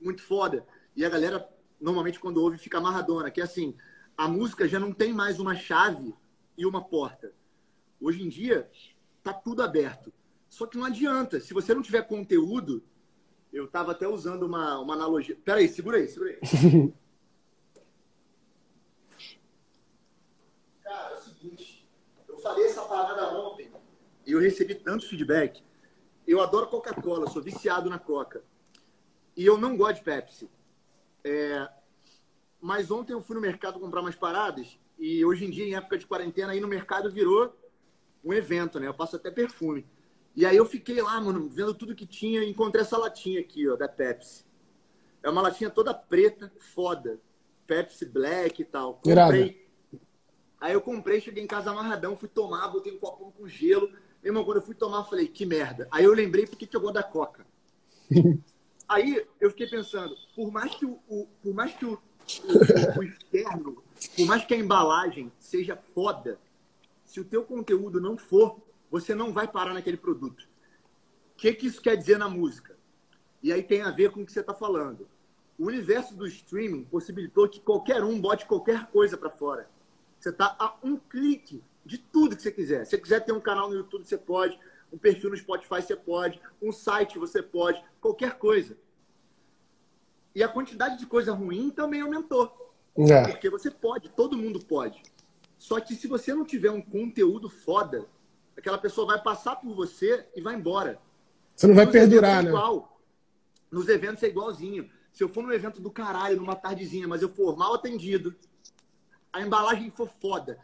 [0.00, 1.48] muito foda e a galera
[1.80, 3.76] normalmente quando ouve fica amarradona, que é assim,
[4.16, 6.14] a música já não tem mais uma chave
[6.56, 7.32] e uma porta.
[8.00, 8.70] Hoje em dia,
[9.22, 10.12] tá tudo aberto.
[10.48, 11.40] Só que não adianta.
[11.40, 12.82] Se você não tiver conteúdo,
[13.52, 15.36] eu estava até usando uma, uma analogia.
[15.44, 16.38] Peraí, segura aí, segura aí.
[20.82, 21.86] Cara, é o seguinte.
[22.26, 23.70] Eu falei essa parada ontem
[24.26, 25.62] e eu recebi tanto feedback.
[26.26, 28.42] Eu adoro Coca-Cola, sou viciado na Coca.
[29.36, 30.50] E eu não gosto de Pepsi.
[31.24, 31.68] É...
[32.60, 35.96] Mas ontem eu fui no mercado comprar umas paradas e hoje em dia, em época
[35.96, 37.56] de quarentena, aí no mercado virou
[38.24, 38.88] um evento, né?
[38.88, 39.86] Eu passo até perfume.
[40.34, 43.68] E aí eu fiquei lá, mano, vendo tudo que tinha e encontrei essa latinha aqui,
[43.68, 44.44] ó, da Pepsi.
[45.22, 47.20] É uma latinha toda preta, foda.
[47.66, 48.94] Pepsi Black e tal.
[48.94, 49.67] Comprei.
[50.60, 53.88] Aí eu comprei, cheguei em casa amarradão, fui tomar, botei um copão com gelo.
[54.22, 55.86] Meu irmão, quando eu fui tomar, eu falei, que merda.
[55.90, 57.46] Aí eu lembrei por que eu gosto da Coca.
[58.88, 63.02] aí eu fiquei pensando, por mais que o, o por mais que o, o, o
[63.02, 63.82] externo,
[64.16, 66.38] por mais que a embalagem seja foda,
[67.04, 70.48] se o teu conteúdo não for, você não vai parar naquele produto.
[71.34, 72.76] O que, que isso quer dizer na música?
[73.42, 75.08] E aí tem a ver com o que você está falando.
[75.56, 79.70] O universo do streaming possibilitou que qualquer um bote qualquer coisa para fora.
[80.28, 82.84] Você está a um clique de tudo que você quiser.
[82.84, 84.58] Se você quiser ter um canal no YouTube, você pode.
[84.92, 86.38] Um perfil no Spotify, você pode.
[86.60, 87.82] Um site, você pode.
[87.98, 88.76] Qualquer coisa.
[90.34, 92.74] E a quantidade de coisa ruim também aumentou.
[92.98, 93.28] É.
[93.28, 95.02] Porque você pode, todo mundo pode.
[95.56, 98.06] Só que se você não tiver um conteúdo foda,
[98.54, 101.00] aquela pessoa vai passar por você e vai embora.
[101.56, 102.48] Você não vai Nos perdurar, é né?
[102.50, 103.00] Igual.
[103.70, 104.90] Nos eventos é igualzinho.
[105.10, 108.36] Se eu for num evento do caralho, numa tardezinha, mas eu for mal atendido,
[109.32, 110.58] a embalagem for foda,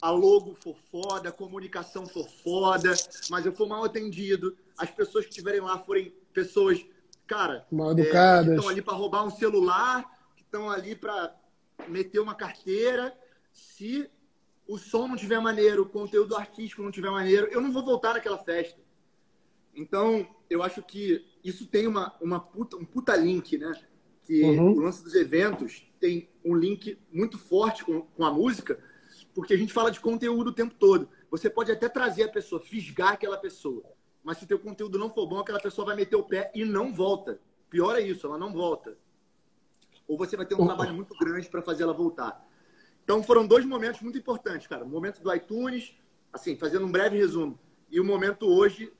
[0.00, 2.94] a logo for foda, a comunicação for foda,
[3.30, 6.84] mas eu for mal atendido, as pessoas que estiverem lá forem pessoas,
[7.26, 10.04] cara, mal educadas, é, que estão ali para roubar um celular,
[10.36, 11.34] que estão ali para
[11.88, 13.16] meter uma carteira,
[13.52, 14.08] se
[14.66, 18.14] o som não tiver maneiro, o conteúdo artístico não tiver maneiro, eu não vou voltar
[18.14, 18.78] naquela festa.
[19.74, 23.72] Então, eu acho que isso tem uma, uma puta, um puta link, né?
[24.28, 24.72] Que uhum.
[24.72, 28.78] o lance dos eventos tem um link muito forte com, com a música,
[29.34, 31.08] porque a gente fala de conteúdo o tempo todo.
[31.30, 33.82] Você pode até trazer a pessoa, fisgar aquela pessoa,
[34.22, 36.62] mas se o teu conteúdo não for bom, aquela pessoa vai meter o pé e
[36.62, 37.40] não volta.
[37.70, 38.98] Pior é isso, ela não volta.
[40.06, 40.66] Ou você vai ter um uhum.
[40.66, 42.46] trabalho muito grande para fazer ela voltar.
[43.02, 44.84] Então foram dois momentos muito importantes, cara.
[44.84, 45.96] O momento do iTunes,
[46.30, 47.58] assim, fazendo um breve resumo,
[47.90, 48.92] e o momento hoje,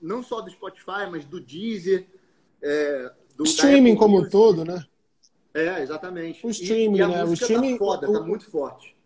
[0.00, 2.08] não só do Spotify, mas do Deezer,
[2.62, 4.84] é, do streaming como um todo, né?
[5.54, 6.46] É, exatamente.
[6.46, 7.24] O streaming, e, e né?
[7.24, 8.12] O tá streaming tá foda, o...
[8.12, 8.96] tá muito forte.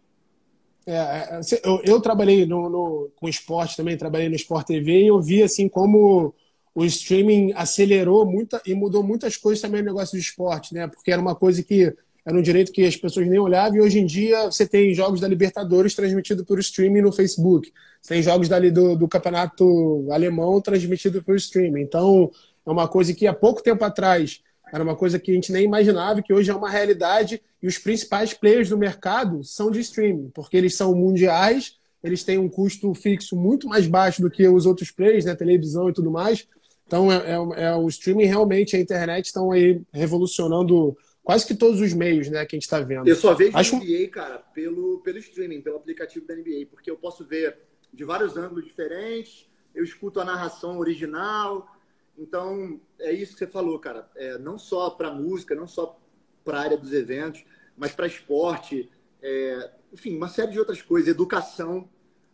[0.86, 5.06] É, é eu, eu trabalhei no, no, com esporte também, trabalhei no Sport TV e
[5.08, 6.32] eu vi assim como
[6.72, 10.86] o streaming acelerou muita e mudou muitas coisas também no negócio do esporte, né?
[10.86, 11.92] Porque era uma coisa que
[12.24, 15.20] era um direito que as pessoas nem olhavam, e hoje em dia você tem jogos
[15.20, 17.72] da Libertadores transmitido por streaming no Facebook.
[18.02, 21.82] Você tem jogos dali do, do campeonato alemão transmitido por streaming.
[21.82, 22.30] Então,
[22.66, 25.64] é uma coisa que há pouco tempo atrás era uma coisa que a gente nem
[25.64, 30.30] imaginava, que hoje é uma realidade, e os principais players do mercado são de streaming,
[30.34, 34.66] porque eles são mundiais, eles têm um custo fixo muito mais baixo do que os
[34.66, 36.46] outros players, né, televisão e tudo mais.
[36.86, 41.80] Então, é, é, é o streaming realmente, a internet estão aí revolucionando quase que todos
[41.80, 43.08] os meios né, que a gente está vendo.
[43.08, 43.76] Eu só vejo Acho...
[43.76, 47.56] NBA, cara, pelo, pelo streaming, pelo aplicativo da NBA, porque eu posso ver
[47.92, 51.75] de vários ângulos diferentes, eu escuto a narração original.
[52.18, 54.10] Então, é isso que você falou, cara.
[54.16, 55.98] É, não só para música, não só
[56.44, 57.44] para a área dos eventos,
[57.76, 58.90] mas para esporte,
[59.22, 61.08] é, enfim, uma série de outras coisas.
[61.08, 61.88] Educação.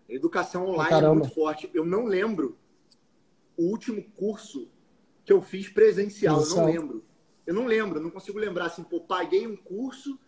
[0.08, 1.70] Educação online é muito forte.
[1.72, 2.58] Eu não lembro
[3.56, 4.70] o último curso
[5.24, 7.04] que eu fiz presencial, eu não lembro.
[7.46, 10.18] Eu não lembro, não consigo lembrar assim, pô, paguei um curso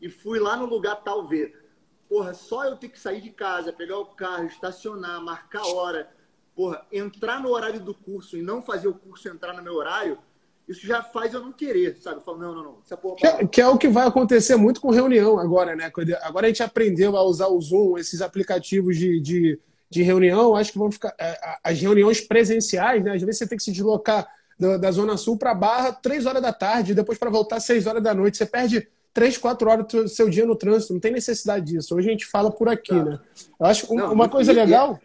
[0.00, 1.60] e fui lá no lugar tal ver.
[2.08, 6.10] Porra, só eu ter que sair de casa, pegar o carro, estacionar, marcar hora,
[6.54, 10.18] porra, entrar no horário do curso e não fazer o curso entrar no meu horário,
[10.68, 12.18] isso já faz eu não querer, sabe?
[12.18, 12.78] Eu falo, não, não, não.
[12.84, 15.90] Essa porra que, é, que é o que vai acontecer muito com reunião agora, né?
[16.22, 19.58] Agora a gente aprendeu a usar o Zoom, esses aplicativos de, de,
[19.90, 21.14] de reunião, acho que vão ficar.
[21.18, 23.14] É, as reuniões presenciais, né?
[23.14, 24.28] Às vezes você tem que se deslocar
[24.58, 28.02] da, da Zona Sul para Barra, três horas da tarde, depois para voltar seis horas
[28.02, 28.36] da noite.
[28.36, 30.92] Você perde três, quatro horas do seu dia no trânsito.
[30.92, 31.94] Não tem necessidade disso.
[31.94, 33.04] Hoje a gente fala por aqui, tá.
[33.04, 33.20] né?
[33.58, 34.98] Eu acho não, uma coisa legal.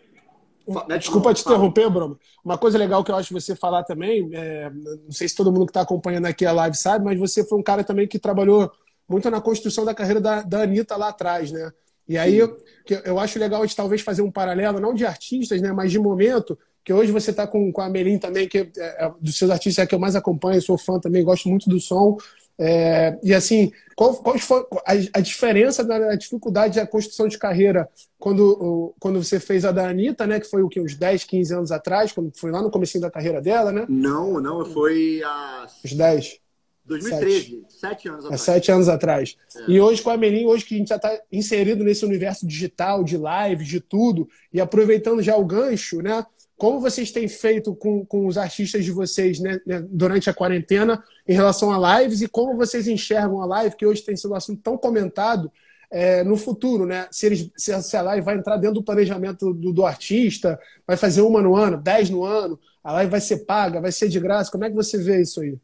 [0.98, 2.20] Desculpa te interromper, Bruno.
[2.44, 5.66] Uma coisa legal que eu acho você falar também, é, não sei se todo mundo
[5.66, 8.70] que está acompanhando aqui a live sabe, mas você foi um cara também que trabalhou
[9.08, 11.72] muito na construção da carreira da, da Anitta lá atrás, né?
[12.08, 12.58] E aí eu,
[13.04, 16.00] eu acho legal a gente talvez fazer um paralelo, não de artistas, né, mas de
[16.00, 19.52] momento, que hoje você está com, com a Melim também, que é, é, dos seus
[19.52, 22.18] artistas é que eu mais acompanho, sou fã também, gosto muito do som.
[22.60, 27.88] É, e assim, qual, qual foi a, a, diferença da dificuldade da construção de carreira
[28.18, 30.40] quando, quando você fez a da Anitta, né?
[30.40, 33.12] Que foi o que, uns 10, 15 anos atrás, quando foi lá no começo da
[33.12, 33.86] carreira dela, né?
[33.88, 35.68] Não, não, foi há.
[35.84, 36.40] Os 10.
[36.88, 38.42] 2013, sete, sete anos atrás.
[38.42, 39.38] Há sete anos atrás.
[39.58, 39.72] É.
[39.72, 43.04] E hoje com a Melim, hoje que a gente já está inserido nesse universo digital,
[43.04, 46.26] de live, de tudo, e aproveitando já o gancho, né?
[46.58, 51.04] Como vocês têm feito com, com os artistas de vocês né, né, durante a quarentena
[51.28, 54.36] em relação a lives e como vocês enxergam a live, que hoje tem sido um
[54.36, 55.52] assunto tão comentado,
[55.90, 57.08] é, no futuro, né?
[57.12, 61.22] Se, eles, se a live vai entrar dentro do planejamento do, do, artista, vai fazer
[61.22, 64.52] uma no ano, dez no ano, a live vai ser paga, vai ser de graça.
[64.52, 65.58] Como é que você vê isso aí?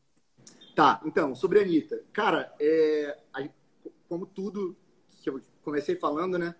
[0.76, 2.02] Tá, então, sobre a Anitta.
[2.12, 3.18] Cara, é,
[4.08, 4.76] como tudo
[5.22, 6.56] que eu comecei falando, né?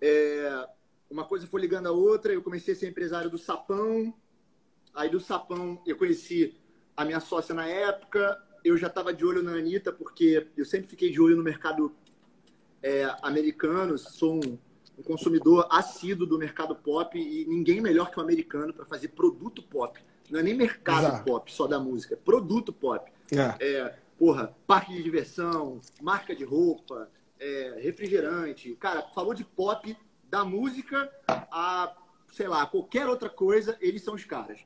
[0.00, 0.66] É,
[1.14, 4.12] uma coisa foi ligando a outra, eu comecei a ser empresário do Sapão,
[4.92, 6.56] aí do Sapão eu conheci
[6.96, 10.88] a minha sócia na época, eu já estava de olho na Anitta, porque eu sempre
[10.88, 11.94] fiquei de olho no mercado
[12.82, 14.58] é, americano, sou um,
[14.98, 19.62] um, consumidor assíduo do mercado pop e ninguém melhor que o americano para fazer produto
[19.62, 20.00] pop.
[20.28, 21.24] Não é nem mercado Exato.
[21.24, 23.08] pop só da música, é produto pop.
[23.30, 23.64] É.
[23.64, 23.98] é.
[24.18, 27.08] porra, parque de diversão, marca de roupa,
[27.38, 28.74] é, refrigerante.
[28.80, 29.96] Cara, falou de pop,
[30.34, 31.96] da música a,
[32.32, 34.58] sei lá, qualquer outra coisa, eles são os caras.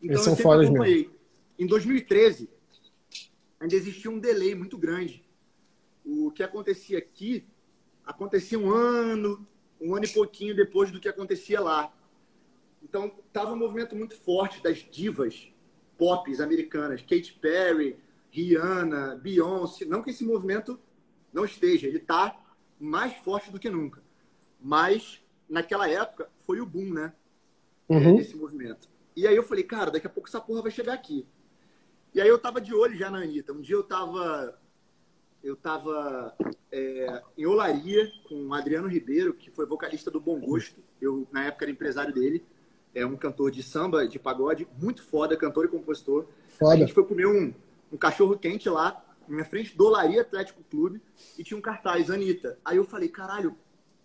[0.00, 1.12] Então, eles são fodas mesmo.
[1.58, 2.48] Em 2013,
[3.60, 5.22] ainda existia um delay muito grande.
[6.02, 7.46] O que acontecia aqui
[8.06, 9.46] acontecia um ano,
[9.78, 11.94] um ano e pouquinho depois do que acontecia lá.
[12.82, 15.52] Então, tava um movimento muito forte das divas
[15.98, 17.98] pop americanas, Katy Perry,
[18.30, 19.84] Rihanna, Beyoncé.
[19.84, 20.80] Não que esse movimento
[21.30, 22.34] não esteja, ele está
[22.80, 24.02] mais forte do que nunca.
[24.62, 27.12] Mas, naquela época, foi o boom, né?
[27.88, 28.16] Uhum.
[28.16, 28.88] Desse movimento.
[29.14, 31.26] E aí eu falei, cara, daqui a pouco essa porra vai chegar aqui.
[32.14, 33.52] E aí eu tava de olho já na Anitta.
[33.52, 34.58] Um dia eu tava.
[35.42, 36.36] Eu tava
[36.70, 40.80] é, em Olaria com o Adriano Ribeiro, que foi vocalista do Bom Gosto.
[41.00, 42.44] Eu, na época, era empresário dele.
[42.94, 46.26] É um cantor de samba, de pagode, muito foda, cantor e compositor.
[46.48, 46.74] Foda.
[46.74, 47.52] A gente foi comer um,
[47.90, 51.00] um cachorro quente lá, na minha frente do Olaria Atlético Clube,
[51.38, 52.58] e tinha um cartaz, Anitta.
[52.64, 53.56] Aí eu falei, caralho,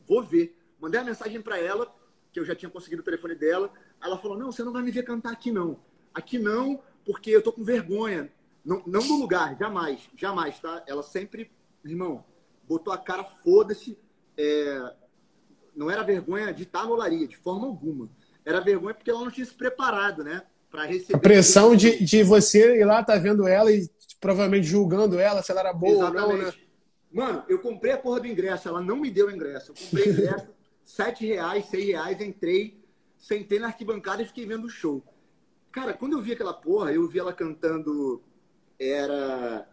[0.08, 0.58] vou ver.
[0.80, 1.94] Mandei a mensagem para ela,
[2.32, 3.72] que eu já tinha conseguido o telefone dela.
[4.02, 5.80] Ela falou: Não, você não vai me ver cantar aqui não.
[6.14, 8.32] Aqui não, porque eu tô com vergonha.
[8.64, 10.84] Não, não no lugar, jamais, jamais, tá?
[10.88, 11.50] Ela sempre,
[11.86, 12.26] irmão,
[12.68, 13.98] botou a cara, foda-se.
[14.38, 14.94] É...
[15.76, 18.10] Não era vergonha de estar no olaria, de forma alguma.
[18.44, 20.44] Era vergonha porque ela não tinha se preparado, né?
[20.70, 21.16] Para receber.
[21.16, 23.90] A pressão de, de você ir lá, tá vendo ela e
[24.20, 26.24] provavelmente julgando ela, se ela era boa Exatamente.
[26.24, 26.54] ou não, né?
[27.12, 29.72] Mano, eu comprei a porra do ingresso, ela não me deu o ingresso.
[29.72, 30.48] Eu comprei o ingresso,
[30.84, 32.84] sete reais, seis reais, entrei,
[33.18, 35.04] sentei na arquibancada e fiquei vendo o show.
[35.72, 38.22] Cara, quando eu vi aquela porra, eu vi ela cantando.
[38.80, 39.68] Era.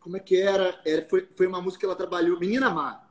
[0.00, 0.80] Como é que era?
[0.84, 3.08] era foi, foi uma música que ela trabalhou, Menina Má.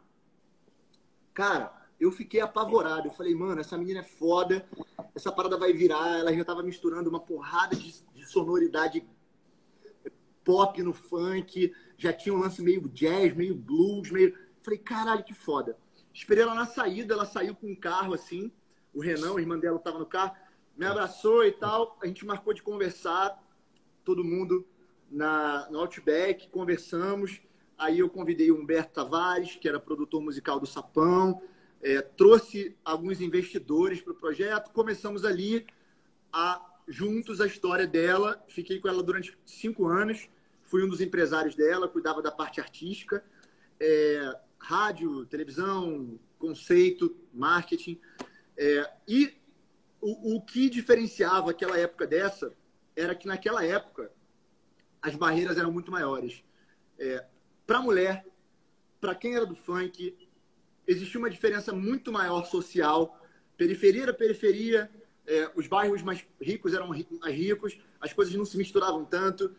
[1.34, 3.08] Cara, eu fiquei apavorado.
[3.08, 4.66] Eu falei, mano, essa menina é foda,
[5.16, 6.20] essa parada vai virar.
[6.20, 9.06] Ela já tava misturando uma porrada de, de sonoridade
[10.44, 11.72] pop no funk,
[12.02, 14.36] já tinha um lance meio jazz, meio blues, meio.
[14.62, 15.78] Falei, caralho, que foda.
[16.12, 18.52] Esperei ela na saída, ela saiu com um carro assim.
[18.94, 20.36] O Renan, a irmã dela, estava no carro,
[20.76, 21.98] me abraçou e tal.
[22.02, 23.40] A gente marcou de conversar,
[24.04, 24.68] todo mundo
[25.10, 27.40] na, no Outback, conversamos.
[27.78, 31.42] Aí eu convidei o Humberto Tavares, que era produtor musical do Sapão,
[31.82, 34.72] é, trouxe alguns investidores para o projeto.
[34.72, 35.66] Começamos ali
[36.34, 38.44] a juntos a história dela.
[38.48, 40.28] Fiquei com ela durante cinco anos.
[40.72, 43.22] Fui um dos empresários dela, cuidava da parte artística,
[43.78, 48.00] é, rádio, televisão, conceito, marketing.
[48.56, 49.34] É, e
[50.00, 52.54] o, o que diferenciava aquela época dessa
[52.96, 54.14] era que naquela época
[55.02, 56.42] as barreiras eram muito maiores.
[56.98, 57.26] É,
[57.68, 58.26] para a mulher,
[59.02, 60.18] para quem era do funk,
[60.88, 63.22] existia uma diferença muito maior social.
[63.58, 64.90] Periferia era periferia,
[65.28, 67.06] é, os bairros mais ricos eram mais
[67.36, 69.54] ricos, as coisas não se misturavam tanto.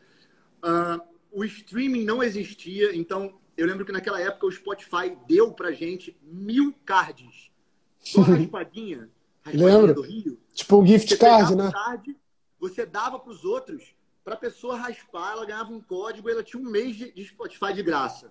[0.63, 1.03] Uh,
[1.33, 6.17] o streaming não existia, então eu lembro que naquela época o Spotify deu pra gente
[6.23, 7.51] mil cards.
[7.99, 9.09] Só raspadinha,
[9.43, 9.95] raspadinha Lembro.
[9.95, 10.39] do Rio.
[10.53, 11.71] Tipo um gift card, né?
[11.73, 12.17] Card,
[12.59, 13.95] você dava pros outros,
[14.25, 17.73] pra pessoa raspar, ela ganhava um código e ela tinha um mês de, de Spotify
[17.73, 18.31] de graça.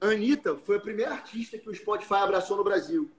[0.00, 3.10] A Anitta foi a primeira artista que o Spotify abraçou no Brasil.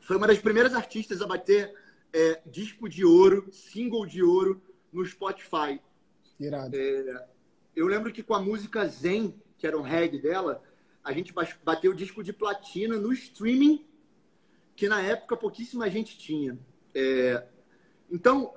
[0.00, 1.74] Foi uma das primeiras artistas a bater
[2.12, 4.60] é, disco de ouro, single de ouro
[4.92, 5.80] no Spotify.
[6.40, 6.76] Irado.
[6.76, 7.28] É,
[7.76, 10.62] eu lembro que com a música Zen, que era um reggae dela,
[11.04, 11.32] a gente
[11.62, 13.86] bateu disco de platina no streaming,
[14.74, 16.58] que na época pouquíssima gente tinha.
[16.94, 17.46] É,
[18.10, 18.54] então,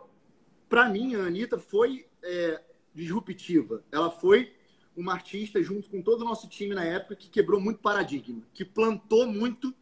[0.69, 2.61] para mim, a Anitta foi é,
[2.93, 3.83] disruptiva.
[3.91, 4.53] Ela foi
[4.95, 8.63] uma artista, junto com todo o nosso time na época, que quebrou muito paradigma, que
[8.63, 9.73] plantou muito.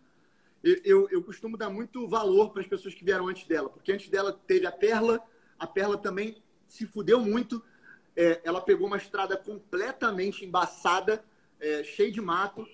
[0.64, 3.91] Eu, eu, eu costumo dar muito valor para as pessoas que vieram antes dela, porque
[3.91, 5.22] antes dela teve a Perla,
[5.58, 7.64] a Perla também se fudeu muito.
[8.16, 11.24] É, ela pegou uma estrada completamente embaçada,
[11.59, 12.68] é, cheia de mato,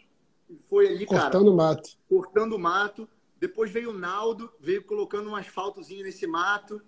[0.70, 1.32] foi ali, cortando cara.
[1.32, 1.98] Cortando mato.
[2.08, 3.10] Cortando mato.
[3.40, 6.82] Depois veio o Naldo, veio colocando um asfaltozinho nesse mato,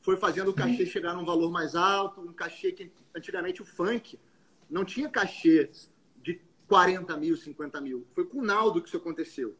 [0.00, 4.18] foi fazendo o cachê chegar num valor mais alto, um cachê que antigamente o funk
[4.70, 5.70] não tinha cachê
[6.22, 8.06] de 40 mil, 50 mil.
[8.14, 9.54] Foi com o Naldo que isso aconteceu.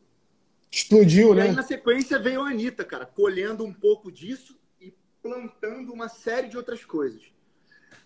[0.70, 1.44] Explodiu, e né?
[1.44, 6.08] E aí, na sequência, veio a Anitta, cara, colhendo um pouco disso e plantando uma
[6.08, 7.22] série de outras coisas.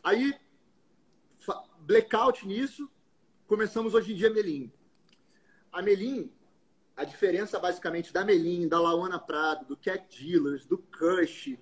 [0.02, 0.34] Aí,
[1.80, 2.90] blackout nisso,
[3.46, 4.72] começamos hoje em dia Melim.
[5.72, 6.32] A Melim,
[6.96, 11.56] a diferença basicamente da Melim, da Lauana Prado, do Cat Dealers, do Cush,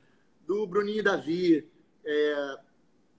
[0.46, 1.68] do Bruninho Davi,
[2.04, 2.58] é,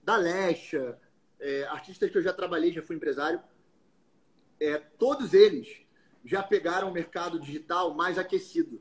[0.02, 0.98] da Lecha,
[1.40, 3.40] é, artistas que eu já trabalhei, já fui empresário,
[4.60, 5.82] é, todos eles
[6.24, 8.80] já pegaram o mercado digital mais aquecido.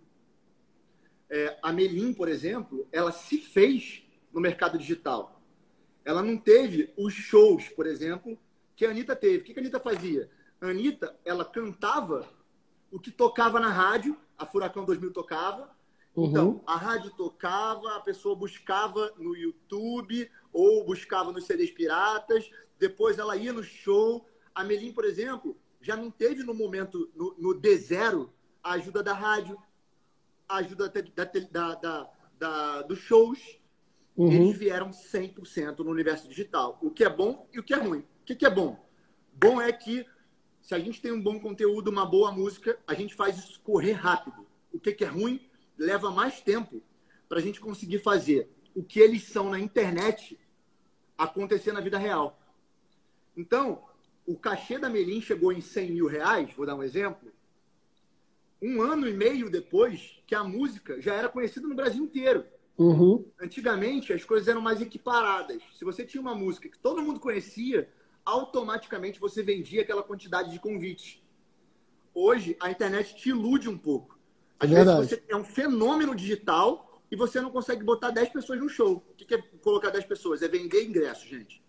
[1.30, 5.37] É, a Melim, por exemplo, ela se fez no mercado digital.
[6.08, 8.40] Ela não teve os shows, por exemplo,
[8.78, 9.40] que a Anitta teve.
[9.40, 10.32] O que a Anitta fazia?
[10.62, 12.26] A Anitta, ela cantava
[12.90, 15.70] o que tocava na rádio, a Furacão 2000 tocava.
[16.16, 16.26] Uhum.
[16.28, 22.50] Então, a rádio tocava, a pessoa buscava no YouTube ou buscava nos CDs piratas,
[22.80, 24.26] depois ela ia no show.
[24.56, 28.30] A Melim, por exemplo, já não teve no momento, no, no D0,
[28.64, 29.58] a ajuda da rádio,
[30.48, 33.57] a ajuda da, da, da, da dos shows.
[34.18, 34.32] Uhum.
[34.32, 36.80] Eles vieram 100% no universo digital.
[36.82, 38.00] O que é bom e o que é ruim.
[38.00, 38.84] O que, é bom?
[39.32, 40.06] Bom é que
[40.60, 43.94] se a gente tem um bom conteúdo, uma boa música, a gente faz isso correr
[43.94, 44.46] rápido.
[44.74, 45.48] O que, que é ruim?
[45.78, 46.82] Leva mais tempo
[47.30, 50.38] para a gente conseguir fazer o que eles são na internet
[51.16, 52.40] acontecer na vida real.
[53.36, 53.84] Então,
[54.26, 57.32] o cachê da Melim chegou em 100 mil reais, vou dar um exemplo,
[58.62, 62.46] um ano e meio depois que a música já era conhecida no Brasil inteiro.
[62.78, 63.26] Uhum.
[63.42, 65.62] Antigamente, as coisas eram mais equiparadas.
[65.74, 67.90] Se você tinha uma música que todo mundo conhecia,
[68.24, 71.22] automaticamente você vendia aquela quantidade de convites.
[72.14, 74.20] Hoje, a internet te ilude um pouco.
[74.60, 78.60] Às é vezes você é um fenômeno digital e você não consegue botar 10 pessoas
[78.60, 79.04] no show.
[79.10, 80.42] O que é colocar 10 pessoas?
[80.42, 81.64] É vender ingresso, gente.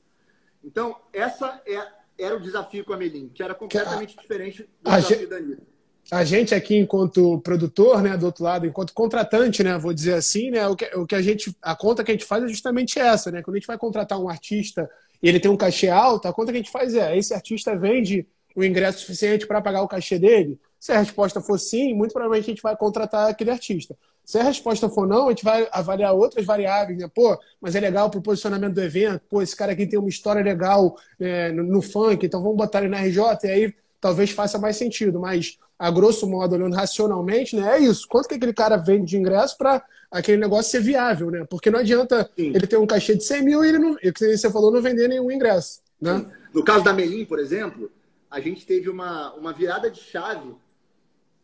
[0.62, 1.86] Então, essa é,
[2.18, 5.28] era o desafio com a Melim, que era completamente que a, diferente do desafio gente,
[5.28, 5.77] da Anitta.
[6.10, 10.50] A gente aqui, enquanto produtor, né, do outro lado, enquanto contratante, né, vou dizer assim,
[10.50, 12.98] né, o que, o que a gente, a conta que a gente faz é justamente
[12.98, 14.88] essa, né, quando a gente vai contratar um artista
[15.22, 17.76] e ele tem um cachê alto, a conta que a gente faz é: esse artista
[17.76, 20.58] vende o ingresso suficiente para pagar o cachê dele?
[20.78, 23.96] Se a resposta for sim, muito provavelmente a gente vai contratar aquele artista.
[24.24, 27.08] Se a resposta for não, a gente vai avaliar outras variáveis, né?
[27.12, 30.08] Pô, mas é legal para o posicionamento do evento, pô, esse cara aqui tem uma
[30.08, 34.30] história legal é, no, no, funk, então vamos botar ele na RJ, e aí talvez
[34.30, 35.18] faça mais sentido.
[35.20, 38.06] Mas, a grosso modo, olhando racionalmente, né, é isso.
[38.08, 41.44] Quanto que aquele cara vende de ingresso para aquele negócio ser viável, né?
[41.48, 42.52] Porque não adianta Sim.
[42.54, 45.08] ele ter um cachê de 100 mil e ele não, e você falou, não vender
[45.08, 46.18] nenhum ingresso, né?
[46.18, 46.26] Sim.
[46.54, 47.90] No caso da Melim, por exemplo,
[48.30, 50.54] a gente teve uma, uma virada de chave.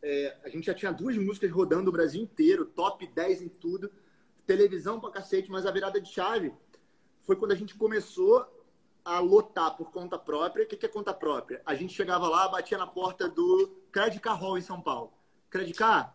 [0.03, 3.91] É, a gente já tinha duas músicas rodando o Brasil inteiro, top 10 em tudo,
[4.47, 6.53] televisão pra cacete, mas a virada de chave
[7.23, 8.47] foi quando a gente começou
[9.05, 10.65] a lotar por conta própria.
[10.65, 11.61] O que é conta própria?
[11.67, 15.13] A gente chegava lá, batia na porta do Credicar Hall em São Paulo.
[15.51, 16.15] Credicar,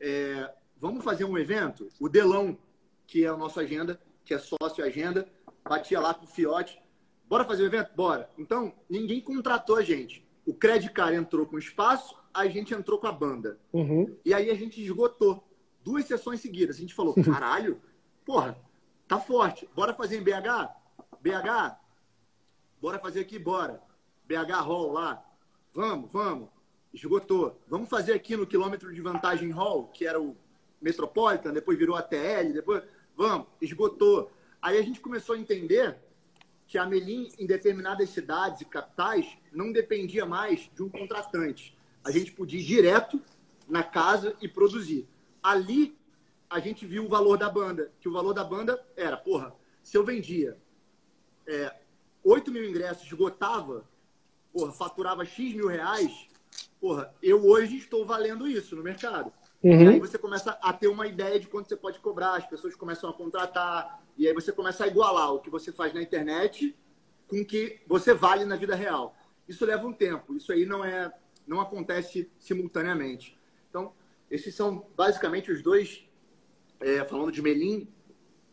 [0.00, 1.88] é, vamos fazer um evento?
[2.00, 2.58] O Delão,
[3.06, 5.28] que é o nosso agenda, que é sócio agenda,
[5.66, 6.82] batia lá com o Fiote.
[7.26, 7.94] Bora fazer o evento?
[7.94, 8.28] Bora.
[8.36, 10.26] Então, ninguém contratou a gente.
[10.44, 13.58] O Credicar entrou com espaço, a gente entrou com a banda.
[13.72, 14.16] Uhum.
[14.24, 15.44] E aí a gente esgotou.
[15.84, 16.76] Duas sessões seguidas.
[16.76, 17.80] A gente falou, caralho,
[18.24, 18.58] porra,
[19.06, 19.68] tá forte.
[19.74, 20.74] Bora fazer em BH?
[21.20, 21.87] BH?
[22.80, 23.82] Bora fazer aqui, bora.
[24.26, 25.24] BH Hall lá.
[25.74, 26.48] Vamos, vamos.
[26.92, 27.60] Esgotou.
[27.66, 30.36] Vamos fazer aqui no quilômetro de vantagem Hall, que era o
[30.80, 32.82] Metropolitan, depois virou ATL, depois.
[33.16, 34.30] Vamos, esgotou.
[34.62, 35.98] Aí a gente começou a entender
[36.68, 41.76] que a Melim, em determinadas cidades e capitais, não dependia mais de um contratante.
[42.04, 43.20] A gente podia ir direto
[43.68, 45.08] na casa e produzir.
[45.42, 45.96] Ali,
[46.48, 49.96] a gente viu o valor da banda, que o valor da banda era, porra, se
[49.96, 50.56] eu vendia
[51.46, 51.74] é,
[52.28, 53.84] 8 mil ingressos, esgotava,
[54.52, 56.28] porra, faturava X mil reais,
[56.80, 59.32] porra, eu hoje estou valendo isso no mercado.
[59.62, 59.82] Uhum.
[59.82, 62.76] E aí você começa a ter uma ideia de quanto você pode cobrar, as pessoas
[62.76, 66.76] começam a contratar, e aí você começa a igualar o que você faz na internet
[67.26, 69.16] com o que você vale na vida real.
[69.48, 71.12] Isso leva um tempo, isso aí não é
[71.46, 73.38] não acontece simultaneamente.
[73.70, 73.94] Então,
[74.30, 76.04] esses são basicamente os dois,
[76.78, 77.88] é, falando de Melim,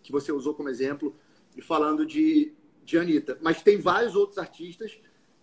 [0.01, 1.13] que você usou como exemplo,
[1.57, 2.53] e falando de,
[2.85, 3.37] de Anitta.
[3.41, 4.97] Mas tem vários outros artistas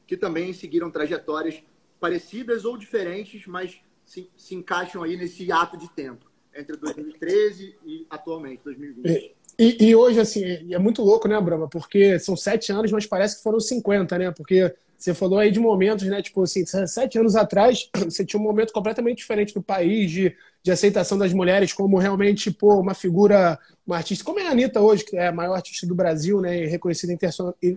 [0.07, 1.62] que também seguiram trajetórias
[2.01, 8.07] parecidas ou diferentes, mas se, se encaixam aí nesse ato de tempo, entre 2013 e
[8.09, 9.34] atualmente, 2020.
[9.59, 11.68] E, e, hoje, assim, é muito louco, né, Brama?
[11.68, 14.30] Porque são sete anos, mas parece que foram 50, né?
[14.32, 16.22] Porque você falou aí de momentos, né?
[16.22, 20.70] Tipo assim, sete anos atrás, você tinha um momento completamente diferente do país, de, de
[20.70, 25.05] aceitação das mulheres como realmente, pô, uma figura, uma artista, como é a Anitta hoje,
[25.05, 26.66] que é a maior artista do Brasil, né?
[26.66, 27.12] Reconhecida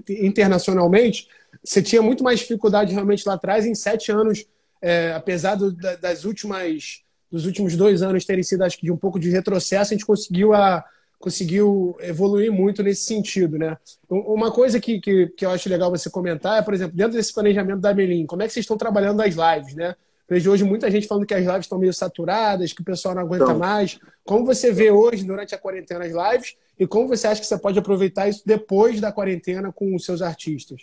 [0.08, 1.28] internacionalmente.
[1.64, 4.46] Você tinha muito mais dificuldade realmente lá atrás, em sete anos,
[4.80, 7.02] é, apesar do, das últimas,
[7.32, 10.06] dos últimos dois anos terem sido, acho que, de um pouco de retrocesso, a gente
[10.06, 10.86] conseguiu a
[11.20, 13.78] conseguiu evoluir muito nesse sentido, né?
[14.10, 17.34] Uma coisa que, que, que, eu acho legal você comentar é, por exemplo, dentro desse
[17.34, 19.96] planejamento da Melim, como é que vocês estão trabalhando as lives, né?
[20.28, 23.22] Vejo hoje muita gente falando que as lives estão meio saturadas, que o pessoal não
[23.22, 24.00] aguenta então, mais.
[24.24, 27.58] Como você vê hoje, durante a quarentena, as lives, e como você acha que você
[27.58, 30.82] pode aproveitar isso depois da quarentena com os seus artistas?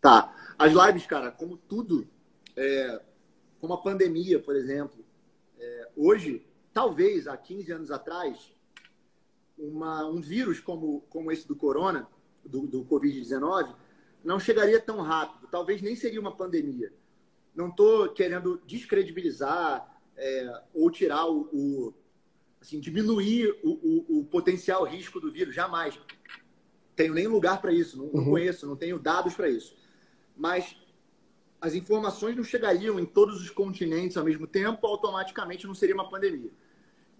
[0.00, 0.34] Tá.
[0.58, 2.06] As lives, cara, como tudo,
[2.56, 3.00] é,
[3.60, 5.04] como a pandemia, por exemplo,
[5.58, 8.52] é, hoje, talvez há 15 anos atrás,
[9.60, 12.08] uma, um vírus como, como esse do corona,
[12.44, 13.74] do, do Covid-19,
[14.24, 15.48] não chegaria tão rápido.
[15.50, 16.92] Talvez nem seria uma pandemia.
[17.54, 19.86] Não estou querendo descredibilizar
[20.16, 21.94] é, ou tirar o, o
[22.60, 25.98] assim, diminuir o, o, o, potencial risco do vírus, jamais.
[26.94, 28.30] Tenho nem lugar para isso, não, não uhum.
[28.30, 29.74] conheço, não tenho dados para isso.
[30.36, 30.76] Mas
[31.60, 36.08] as informações não chegariam em todos os continentes ao mesmo tempo, automaticamente não seria uma
[36.08, 36.50] pandemia.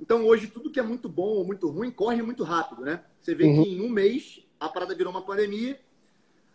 [0.00, 3.04] Então, hoje, tudo que é muito bom ou muito ruim corre muito rápido, né?
[3.20, 3.62] Você vê uhum.
[3.62, 5.78] que em um mês a parada virou uma pandemia.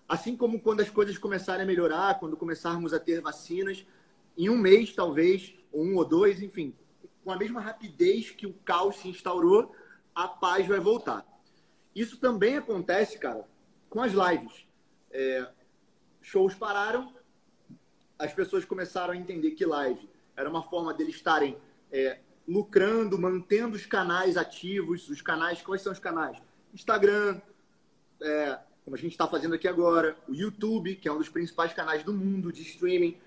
[0.09, 3.85] Assim como quando as coisas começarem a melhorar, quando começarmos a ter vacinas,
[4.37, 6.75] em um mês, talvez, ou um ou dois, enfim,
[7.23, 9.73] com a mesma rapidez que o caos se instaurou,
[10.13, 11.25] a paz vai voltar.
[11.95, 13.47] Isso também acontece, cara,
[13.89, 14.67] com as lives.
[15.11, 15.47] É,
[16.21, 17.13] shows pararam,
[18.17, 21.57] as pessoas começaram a entender que live era uma forma deles estarem
[21.91, 25.09] é, lucrando, mantendo os canais ativos.
[25.09, 26.37] Os canais, quais são os canais?
[26.73, 27.41] Instagram,
[28.21, 31.73] é, como a gente está fazendo aqui agora, o YouTube, que é um dos principais
[31.73, 33.17] canais do mundo de streaming.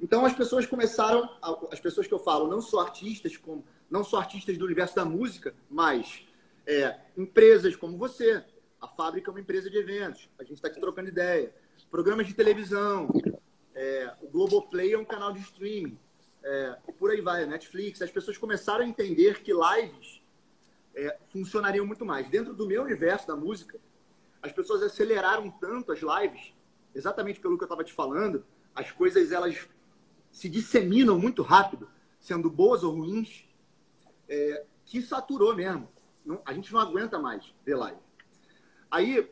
[0.00, 1.28] Então as pessoas começaram,
[1.72, 5.04] as pessoas que eu falo, não só artistas, como, não só artistas do universo da
[5.04, 6.24] música, mas
[6.66, 8.44] é, empresas como você.
[8.80, 10.28] A fábrica é uma empresa de eventos.
[10.38, 11.52] A gente está aqui trocando ideia.
[11.90, 13.08] Programas de televisão.
[13.74, 15.98] É, o Globoplay é um canal de streaming
[16.48, 20.22] é, por aí vai, Netflix, as pessoas começaram a entender que lives
[20.94, 22.28] é, funcionariam muito mais.
[22.30, 23.78] Dentro do meu universo da música,
[24.42, 26.54] as pessoas aceleraram tanto as lives,
[26.94, 29.68] exatamente pelo que eu estava te falando, as coisas elas
[30.32, 33.44] se disseminam muito rápido, sendo boas ou ruins,
[34.26, 35.86] é, que saturou mesmo.
[36.24, 38.00] Não, a gente não aguenta mais ver live.
[38.90, 39.30] Aí,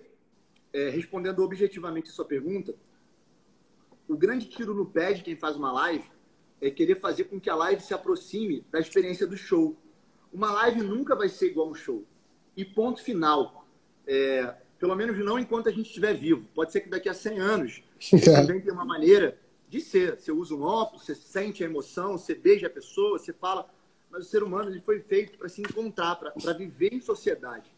[0.71, 2.75] é, respondendo objetivamente a sua pergunta,
[4.07, 6.16] o grande tiro no pé de quem faz uma live
[6.61, 9.77] é querer fazer com que a live se aproxime da experiência do show.
[10.33, 12.05] Uma live nunca vai ser igual a um show.
[12.57, 13.67] E ponto final.
[14.07, 16.47] É, pelo menos não enquanto a gente estiver vivo.
[16.55, 17.83] Pode ser que daqui a 100 anos
[18.25, 19.39] também tenha uma maneira
[19.69, 20.19] de ser.
[20.19, 23.69] Você usa um óculos, você sente a emoção, você beija a pessoa, você fala.
[24.11, 27.71] Mas o ser humano ele foi feito para se encontrar, para viver em sociedade.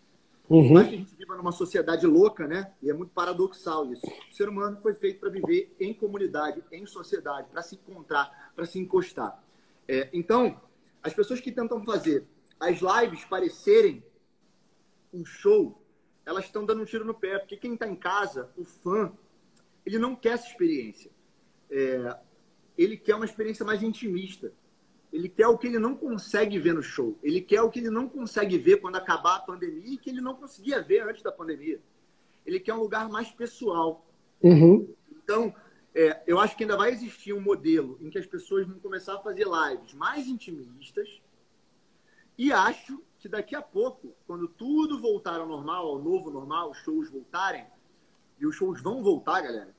[0.49, 0.75] Uhum.
[0.75, 2.73] Que a gente viva numa sociedade louca, né?
[2.83, 4.07] E é muito paradoxal isso.
[4.31, 8.65] O ser humano foi feito para viver em comunidade, em sociedade, para se encontrar, para
[8.65, 9.43] se encostar.
[9.87, 10.61] É, então,
[11.03, 12.27] as pessoas que tentam fazer
[12.59, 14.03] as lives parecerem
[15.13, 15.83] um show,
[16.25, 19.13] elas estão dando um tiro no pé, porque quem está em casa, o fã,
[19.85, 21.11] ele não quer essa experiência.
[21.71, 22.19] É,
[22.77, 24.53] ele quer uma experiência mais intimista.
[25.13, 27.19] Ele quer o que ele não consegue ver no show.
[27.23, 30.21] Ele quer o que ele não consegue ver quando acabar a pandemia e que ele
[30.21, 31.81] não conseguia ver antes da pandemia.
[32.45, 34.07] Ele quer um lugar mais pessoal.
[34.43, 34.95] Uhum.
[35.11, 35.55] Então,
[35.95, 39.15] é, eu acho que ainda vai existir um modelo em que as pessoas vão começar
[39.15, 41.21] a fazer lives mais intimistas.
[42.37, 46.79] E acho que daqui a pouco, quando tudo voltar ao normal, ao novo normal, os
[46.79, 47.67] shows voltarem,
[48.39, 49.75] e os shows vão voltar, galera,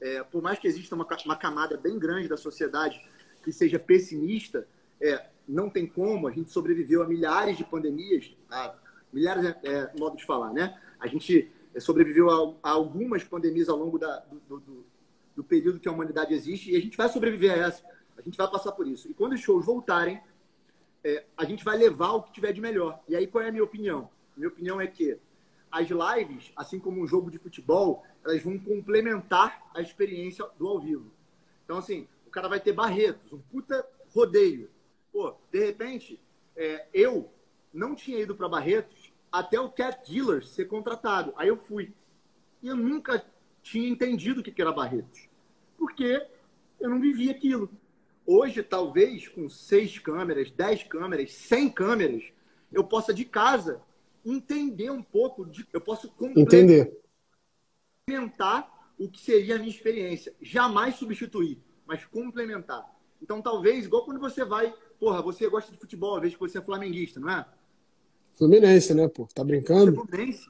[0.00, 3.00] é, por mais que exista uma, uma camada bem grande da sociedade
[3.42, 4.66] que seja pessimista,
[5.00, 8.74] é, não tem como, a gente sobreviveu a milhares de pandemias, a
[9.12, 10.78] milhares é, é modo de falar, né?
[10.98, 14.86] A gente é, sobreviveu a, a algumas pandemias ao longo da, do, do,
[15.36, 17.84] do, período que a humanidade existe e a gente vai sobreviver a essa,
[18.16, 19.10] a gente vai passar por isso.
[19.10, 20.20] E quando os shows voltarem,
[21.02, 23.00] é, a gente vai levar o que tiver de melhor.
[23.08, 24.10] E aí qual é a minha opinião?
[24.36, 25.18] Minha opinião é que
[25.70, 30.80] as lives, assim como um jogo de futebol, elas vão complementar a experiência do ao
[30.80, 31.10] vivo.
[31.64, 34.70] Então, assim, o cara vai ter Barretos, um puta rodeio.
[35.12, 36.20] Pô, de repente,
[36.56, 37.28] é, eu
[37.74, 41.32] não tinha ido para Barretos até o Cat Dealer ser contratado.
[41.36, 41.92] Aí eu fui.
[42.62, 43.24] E eu nunca
[43.62, 45.28] tinha entendido o que era Barretos.
[45.76, 46.24] Porque
[46.78, 47.68] eu não vivia aquilo.
[48.24, 52.22] Hoje, talvez, com seis câmeras, dez câmeras, cem câmeras,
[52.72, 53.82] eu possa de casa
[54.24, 57.00] entender um pouco, de, eu posso entender
[58.06, 60.32] complementar o que seria a minha experiência.
[60.40, 61.58] Jamais substituir,
[61.90, 62.86] mas complementar.
[63.20, 66.58] Então, talvez, igual quando você vai, porra, você gosta de futebol, às vezes que você
[66.58, 67.44] é flamenguista, não é?
[68.34, 69.26] Fluminense, né, pô?
[69.34, 69.90] Tá brincando?
[69.92, 70.48] Você é Fluminense?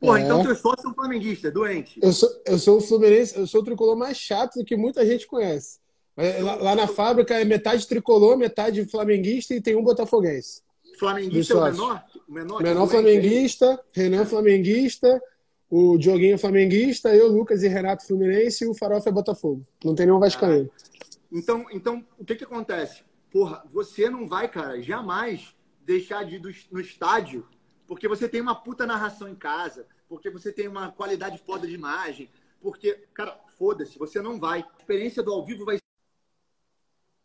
[0.00, 0.22] Porra, é.
[0.22, 2.00] então teus sócios são flamenguistas, doente.
[2.02, 5.04] Eu sou, eu sou o Fluminense, eu sou o tricolor mais chato do que muita
[5.04, 5.78] gente conhece.
[6.16, 10.62] Lá, lá na fábrica é metade tricolor, metade flamenguista e tem um botafoguense.
[10.98, 12.04] Flamenguista é o menor?
[12.26, 15.22] O menor, menor flamenguista, Renan flamenguista,
[15.70, 19.62] o Dioguinho flamenguista, eu, Lucas e Renato Fluminense e o Farofa é Botafogo.
[19.84, 20.70] Não tem nenhum vascaíno.
[20.72, 20.88] Ah,
[21.30, 23.02] então, então, o que que acontece?
[23.30, 25.54] Porra, você não vai, cara, jamais
[25.84, 27.46] deixar de ir no estádio
[27.88, 31.72] porque você tem uma puta narração em casa, porque você tem uma qualidade foda de
[31.72, 34.60] imagem, porque, cara, foda-se, você não vai.
[34.60, 35.78] A experiência do ao vivo vai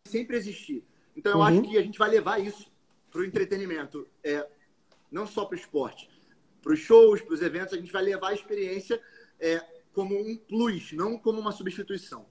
[0.07, 0.85] sempre existir.
[1.15, 1.43] Então, eu uhum.
[1.43, 2.71] acho que a gente vai levar isso
[3.11, 4.47] para o entretenimento, é,
[5.11, 6.09] não só para o esporte.
[6.63, 8.99] Para os shows, para os eventos, a gente vai levar a experiência
[9.39, 9.61] é,
[9.93, 12.25] como um plus, não como uma substituição.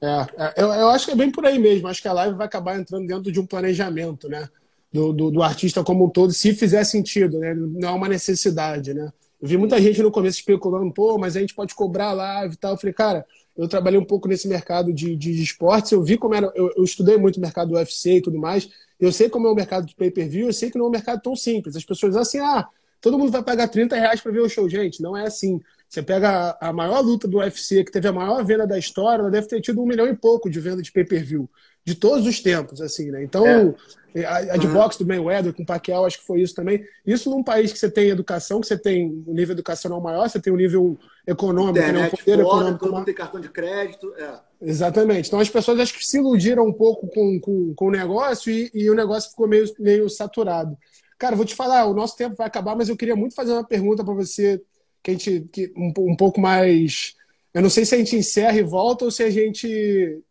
[0.00, 1.86] É, é, eu, eu, acho que é bem por aí mesmo.
[1.86, 4.48] Acho que a live vai acabar entrando dentro de um planejamento, né?
[4.92, 7.54] Do, do, do, artista como um todo, se fizer sentido, né?
[7.54, 9.12] Não é uma necessidade, né?
[9.40, 12.56] Eu vi muita gente no começo especulando, pô, mas a gente pode cobrar live e
[12.56, 12.72] tal.
[12.72, 16.16] Eu falei, cara, eu trabalhei um pouco nesse mercado de, de, de esportes, eu vi
[16.16, 18.68] como era, eu, eu estudei muito o mercado do UFC e tudo mais,
[18.98, 21.22] eu sei como é o mercado de pay-per-view, eu sei que não é um mercado
[21.22, 21.76] tão simples.
[21.76, 22.66] As pessoas dizem assim, ah,
[23.00, 24.68] todo mundo vai pagar 30 reais para ver o show.
[24.68, 25.60] Gente, não é assim.
[25.88, 29.30] Você pega a, maior luta do UFC, que teve a maior venda da história, ela
[29.30, 31.50] deve ter tido um milhão e pouco de venda de pay-per-view.
[31.84, 33.24] De todos os tempos, assim, né?
[33.24, 33.74] Então,
[34.14, 34.24] é.
[34.24, 34.74] a, a, de uhum.
[34.74, 36.84] boxe do Mayweather com o Pacquiao, acho que foi isso também.
[37.04, 40.38] Isso num país que você tem educação, que você tem um nível educacional maior, você
[40.38, 40.96] tem um nível
[41.26, 42.06] econômico, Internet né?
[42.06, 42.84] um poder fora, econômico.
[42.84, 44.14] Todo mundo tem cartão de crédito.
[44.16, 44.38] É.
[44.62, 45.26] Exatamente.
[45.26, 48.70] Então, as pessoas acho que se iludiram um pouco com, com, com o negócio e,
[48.74, 50.76] e o negócio ficou meio, meio saturado.
[51.20, 53.62] Cara, vou te falar, o nosso tempo vai acabar, mas eu queria muito fazer uma
[53.62, 54.58] pergunta para você
[55.02, 57.14] que a gente que, um, um pouco mais.
[57.52, 60.22] Eu não sei se a gente encerra e volta ou se a gente.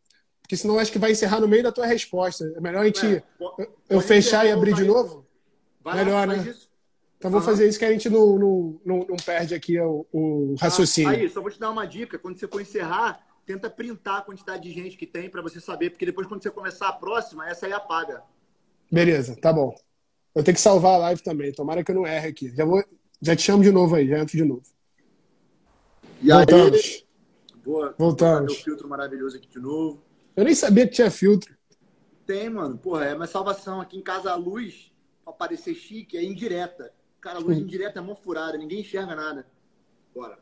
[0.41, 2.51] Porque senão acho que vai encerrar no meio da tua resposta.
[2.55, 3.23] É melhor a gente é,
[3.59, 5.27] eu, eu fechar e abrir de novo?
[5.83, 6.55] Vai melhor, né?
[7.19, 10.55] Então vou fazer isso que a gente não, não, não, não perde aqui o, o
[10.59, 11.11] raciocínio.
[11.11, 12.17] Ah, aí, só vou te dar uma dica.
[12.17, 15.91] Quando você for encerrar, tenta printar a quantidade de gente que tem para você saber,
[15.91, 18.23] porque depois quando você começar a próxima, essa aí apaga.
[18.91, 19.75] Beleza, tá bom.
[20.33, 21.51] Eu tenho que salvar a live também.
[21.51, 22.53] Tomara que eu não erre aqui.
[22.55, 22.83] Já vou,
[23.21, 24.63] já te chamo de novo aí, já entro de novo.
[26.21, 26.75] E Voltamos.
[26.75, 27.05] Aí,
[27.63, 28.53] boa, Voltamos.
[28.53, 30.01] Meu filtro maravilhoso aqui de novo.
[30.35, 31.53] Eu nem sabia que tinha filtro.
[32.25, 32.77] Tem, mano.
[32.77, 33.81] Porra, é uma salvação.
[33.81, 34.91] Aqui em casa a luz,
[35.23, 36.93] pra parecer chique, é indireta.
[37.19, 39.45] Cara, a luz indireta é mó furada, ninguém enxerga nada.
[40.15, 40.37] Bora.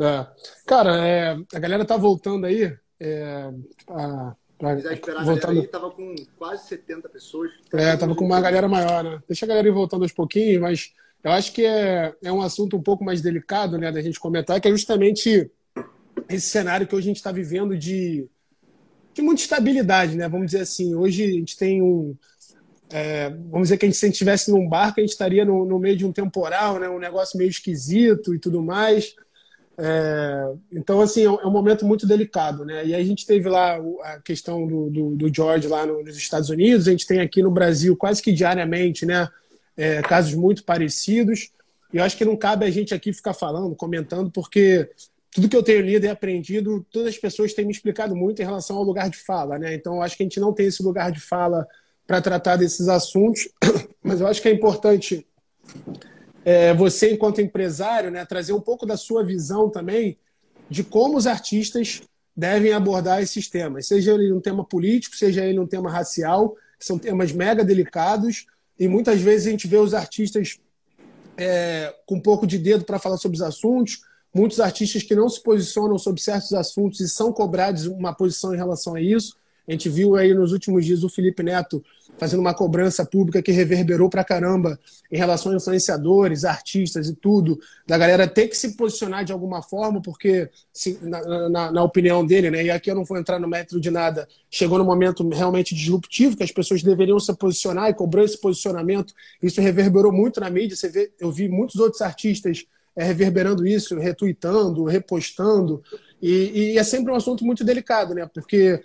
[0.00, 0.26] É.
[0.66, 2.76] Cara, é, a galera tá voltando aí.
[2.98, 3.50] É,
[3.88, 5.58] a, pra, esperar voltando...
[5.58, 7.50] a aí, tava com quase 70 pessoas.
[7.72, 9.22] É, tava com uma galera maior, né?
[9.26, 10.92] Deixa a galera ir voltando aos pouquinhos, mas
[11.24, 14.60] eu acho que é, é um assunto um pouco mais delicado né, da gente comentar,
[14.60, 15.50] que é justamente
[16.28, 18.28] esse cenário que hoje a gente está vivendo de,
[19.14, 20.28] de muita estabilidade, né?
[20.28, 22.14] Vamos dizer assim, hoje a gente tem um.
[22.92, 25.44] É, vamos dizer que a gente, se a gente estivesse num barco, a gente estaria
[25.44, 26.88] no, no, meio de um temporal, né?
[26.88, 29.14] um negócio meio esquisito e tudo mais.
[29.82, 32.84] É, então, assim, é um, é um, momento muito delicado, né?
[32.84, 36.16] E aí a gente teve lá a questão do, do, do George lá no, nos
[36.16, 39.28] Estados Unidos, a gente tem aqui no Brasil quase que diariamente, né?
[39.80, 41.50] é, casos muito parecidos.
[41.92, 44.90] E eu acho que não cabe a gente aqui ficar falando, comentando, porque
[45.32, 48.44] tudo que eu tenho lido e aprendido, todas as pessoas têm me explicado muito em
[48.44, 49.74] relação ao lugar de fala, né?
[49.74, 51.66] Então, eu acho que a gente não tem esse lugar de fala
[52.06, 53.48] para tratar desses assuntos,
[54.02, 55.26] mas eu acho que é importante
[56.44, 60.18] é, você, enquanto empresário, né, trazer um pouco da sua visão também
[60.68, 62.02] de como os artistas
[62.36, 66.98] devem abordar esses temas, seja ele um tema político, seja ele um tema racial, são
[66.98, 68.46] temas mega delicados,
[68.78, 70.58] e muitas vezes a gente vê os artistas
[71.36, 75.28] é, com um pouco de dedo para falar sobre os assuntos, muitos artistas que não
[75.28, 79.36] se posicionam sobre certos assuntos e são cobrados uma posição em relação a isso.
[79.70, 81.80] A gente viu aí nos últimos dias o Felipe Neto
[82.18, 84.76] fazendo uma cobrança pública que reverberou pra caramba
[85.12, 87.56] em relação a influenciadores, artistas e tudo,
[87.86, 90.50] da galera ter que se posicionar de alguma forma, porque,
[91.02, 93.92] na, na, na, opinião dele, né, e aqui eu não vou entrar no método de
[93.92, 98.40] nada, chegou no momento realmente disruptivo, que as pessoas deveriam se posicionar e cobrou esse
[98.40, 99.14] posicionamento.
[99.40, 100.76] Isso reverberou muito na mídia.
[100.76, 102.66] Você vê, eu vi muitos outros artistas
[102.96, 105.80] é, reverberando isso, retweetando, repostando.
[106.20, 108.28] E, e, é sempre um assunto muito delicado, né?
[108.34, 108.82] Porque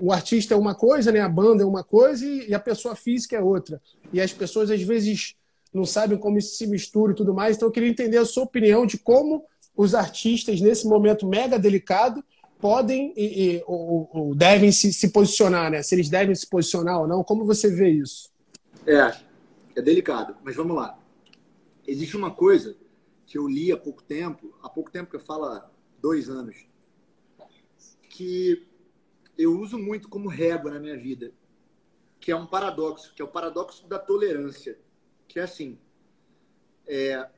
[0.00, 1.20] o artista é uma coisa, né?
[1.20, 3.80] A banda é uma coisa e a pessoa física é outra.
[4.12, 5.34] E as pessoas às vezes
[5.74, 7.56] não sabem como isso se mistura e tudo mais.
[7.56, 9.44] Então eu queria entender a sua opinião de como
[9.76, 12.24] os artistas, nesse momento mega delicado,
[12.58, 15.82] podem e, e ou, ou, devem se, se posicionar, né?
[15.82, 18.30] Se eles devem se posicionar ou não, como você vê isso?
[18.86, 19.14] É,
[19.74, 20.98] é delicado, mas vamos lá.
[21.86, 22.76] Existe uma coisa
[23.26, 25.60] que eu li há pouco tempo, há pouco tempo que eu falo
[26.00, 26.56] dois anos,
[28.08, 28.64] que
[29.36, 31.32] eu uso muito como régua na minha vida,
[32.20, 34.78] que é um paradoxo, que é o paradoxo da tolerância,
[35.28, 35.78] que é assim,
[36.86, 37.28] é,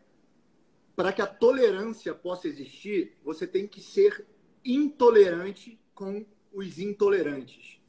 [0.94, 4.26] para que a tolerância possa existir, você tem que ser
[4.64, 7.80] intolerante com os intolerantes.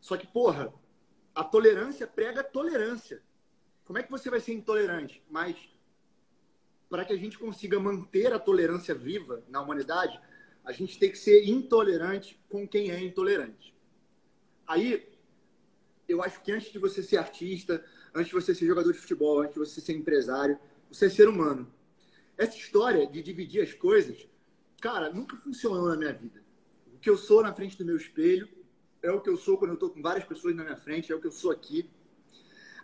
[0.00, 0.72] Só que, porra,
[1.34, 3.22] a tolerância prega tolerância.
[3.84, 5.22] Como é que você vai ser intolerante?
[5.30, 5.56] Mas
[6.88, 10.18] para que a gente consiga manter a tolerância viva na humanidade,
[10.64, 13.74] a gente tem que ser intolerante com quem é intolerante.
[14.66, 15.08] Aí,
[16.08, 17.84] eu acho que antes de você ser artista,
[18.14, 20.58] antes de você ser jogador de futebol, antes de você ser empresário,
[20.90, 21.72] você é ser humano.
[22.36, 24.28] Essa história de dividir as coisas
[24.80, 26.42] cara, nunca funcionou na minha vida.
[26.94, 28.48] O que eu sou na frente do meu espelho
[29.02, 31.14] é o que eu sou quando eu estou com várias pessoas na minha frente, é
[31.14, 31.90] o que eu sou aqui.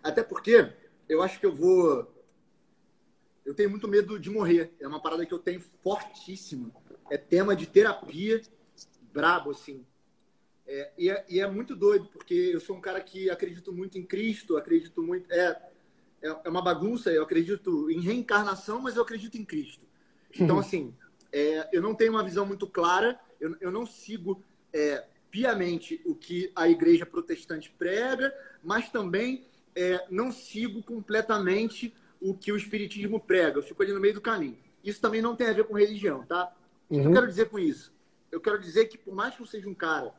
[0.02, 0.72] Até porque
[1.08, 2.12] eu acho que eu vou.
[3.44, 4.74] Eu tenho muito medo de morrer.
[4.80, 6.70] É uma parada que eu tenho fortíssima.
[7.10, 8.40] É tema de terapia,
[9.12, 9.84] brabo, assim.
[10.66, 13.98] É, e, é, e, é, muito doido, porque eu sou um cara que acredito muito
[13.98, 15.30] em Cristo, acredito muito.
[15.30, 15.60] É,
[16.22, 19.86] é, é uma bagunça, eu acredito em reencarnação, mas eu acredito em Cristo.
[20.38, 20.94] Então, assim,
[21.30, 24.42] é, eu não tenho uma visão muito clara, eu, eu não sigo
[24.72, 28.32] é, piamente o que a igreja protestante prega,
[28.62, 29.44] mas também
[29.74, 33.58] é, não sigo completamente o que o espiritismo prega.
[33.58, 34.56] Eu fico ali no meio do caminho.
[34.82, 36.54] Isso também não tem a ver com religião, tá?
[36.94, 37.02] O uhum.
[37.02, 37.14] que eu uhum.
[37.14, 37.92] quero dizer com isso?
[38.30, 40.12] Eu quero dizer que, por mais que eu seja um cara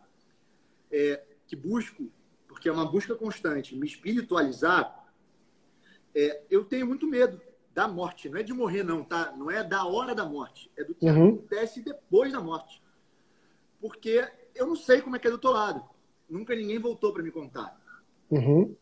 [0.91, 2.11] é, que busco,
[2.47, 5.05] porque é uma busca constante, me espiritualizar,
[6.13, 7.41] é, eu tenho muito medo
[7.73, 8.29] da morte.
[8.29, 9.33] Não é de morrer, não, tá?
[9.37, 10.71] Não é da hora da morte.
[10.77, 11.29] É do que uhum.
[11.29, 12.81] acontece depois da morte.
[13.81, 15.83] Porque eu não sei como é que é do outro lado.
[16.29, 17.77] Nunca ninguém voltou para me contar.
[18.31, 18.75] Uhum.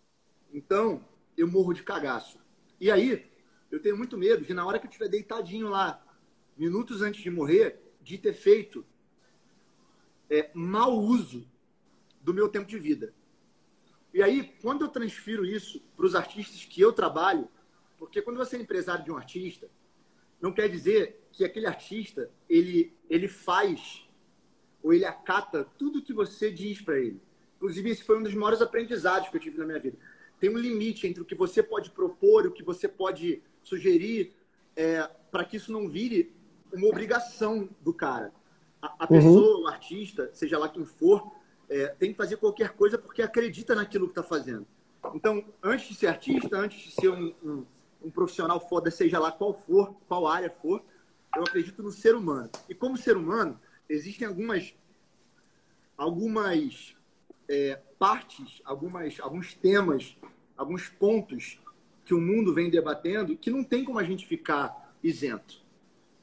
[0.54, 1.04] Então,
[1.36, 2.38] eu morro de cagaço.
[2.80, 3.26] E aí,
[3.72, 6.02] eu tenho muito medo de, na hora que eu estiver deitadinho lá,
[6.56, 8.86] minutos antes de morrer, de ter feito
[10.30, 11.48] é, mau uso
[12.22, 13.14] do meu tempo de vida.
[14.14, 17.48] E aí, quando eu transfiro isso para os artistas que eu trabalho,
[17.98, 19.70] porque quando você é empresário de um artista,
[20.40, 24.08] não quer dizer que aquele artista ele, ele faz
[24.84, 27.22] ou ele acata tudo que você diz para ele.
[27.56, 29.98] Inclusive, esse foi um dos maiores aprendizados que eu tive na minha vida.
[30.40, 34.34] Tem um limite entre o que você pode propor, o que você pode sugerir,
[34.76, 36.36] é, para que isso não vire
[36.74, 38.34] uma obrigação do cara.
[38.82, 39.08] A, a uhum.
[39.08, 41.32] pessoa, o artista, seja lá quem for,
[41.70, 44.68] é, tem que fazer qualquer coisa porque acredita naquilo que está fazendo.
[45.14, 47.66] Então, antes de ser artista, antes de ser um, um,
[48.04, 50.84] um profissional foda, seja lá qual for, qual área for,
[51.36, 52.50] eu acredito no ser humano.
[52.70, 53.60] E como ser humano,
[53.90, 54.74] existem algumas
[55.98, 56.96] algumas
[57.48, 60.18] é, partes, algumas, alguns temas,
[60.58, 61.60] alguns pontos
[62.06, 65.63] que o mundo vem debatendo que não tem como a gente ficar isento.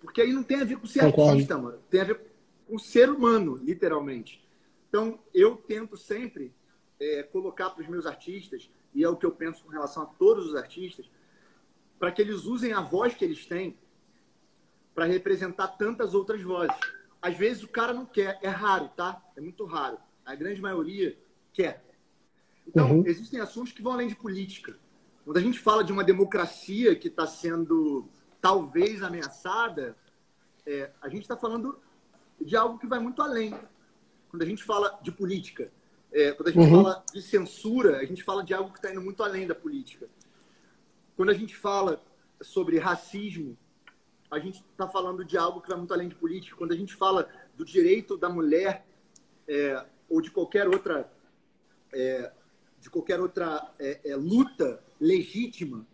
[0.00, 1.32] Porque aí não tem a ver com ser Concordo.
[1.32, 1.78] artista, mano.
[1.90, 2.20] Tem a ver
[2.66, 4.42] com ser humano, literalmente.
[4.88, 6.52] Então, eu tento sempre
[6.98, 10.06] é, colocar para os meus artistas, e é o que eu penso com relação a
[10.06, 11.08] todos os artistas,
[11.98, 13.78] para que eles usem a voz que eles têm
[14.94, 16.76] para representar tantas outras vozes.
[17.22, 19.22] Às vezes o cara não quer, é raro, tá?
[19.36, 19.98] É muito raro.
[20.24, 21.16] A grande maioria
[21.52, 21.84] quer.
[22.66, 23.02] Então, uhum.
[23.06, 24.78] existem assuntos que vão além de política.
[25.24, 28.08] Quando a gente fala de uma democracia que está sendo
[28.40, 29.96] talvez ameaçada,
[30.66, 31.78] é, a gente está falando
[32.40, 33.54] de algo que vai muito além.
[34.30, 35.70] Quando a gente fala de política,
[36.12, 36.82] é, quando a gente uhum.
[36.82, 40.08] fala de censura, a gente fala de algo que está indo muito além da política.
[41.16, 42.02] Quando a gente fala
[42.40, 43.56] sobre racismo,
[44.30, 46.56] a gente está falando de algo que vai muito além de política.
[46.56, 48.86] Quando a gente fala do direito da mulher
[49.46, 51.10] é, ou de qualquer outra
[51.92, 52.32] é,
[52.80, 55.86] de qualquer outra é, é luta legítima,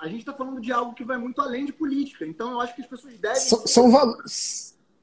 [0.00, 2.26] a gente está falando de algo que vai muito além de política.
[2.26, 3.40] Então, eu acho que as pessoas devem.
[3.40, 4.16] São, são, val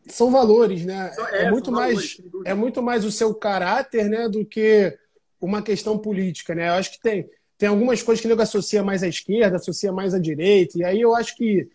[0.08, 1.14] são valores, né?
[1.32, 4.98] É, é muito mais é muito mais o seu caráter, né, do que
[5.39, 6.70] uma questão política, né?
[6.70, 9.91] Eu acho que tem tem algumas coisas que o nego associa mais à esquerda, associa
[9.91, 11.68] mais à direita, e aí eu acho que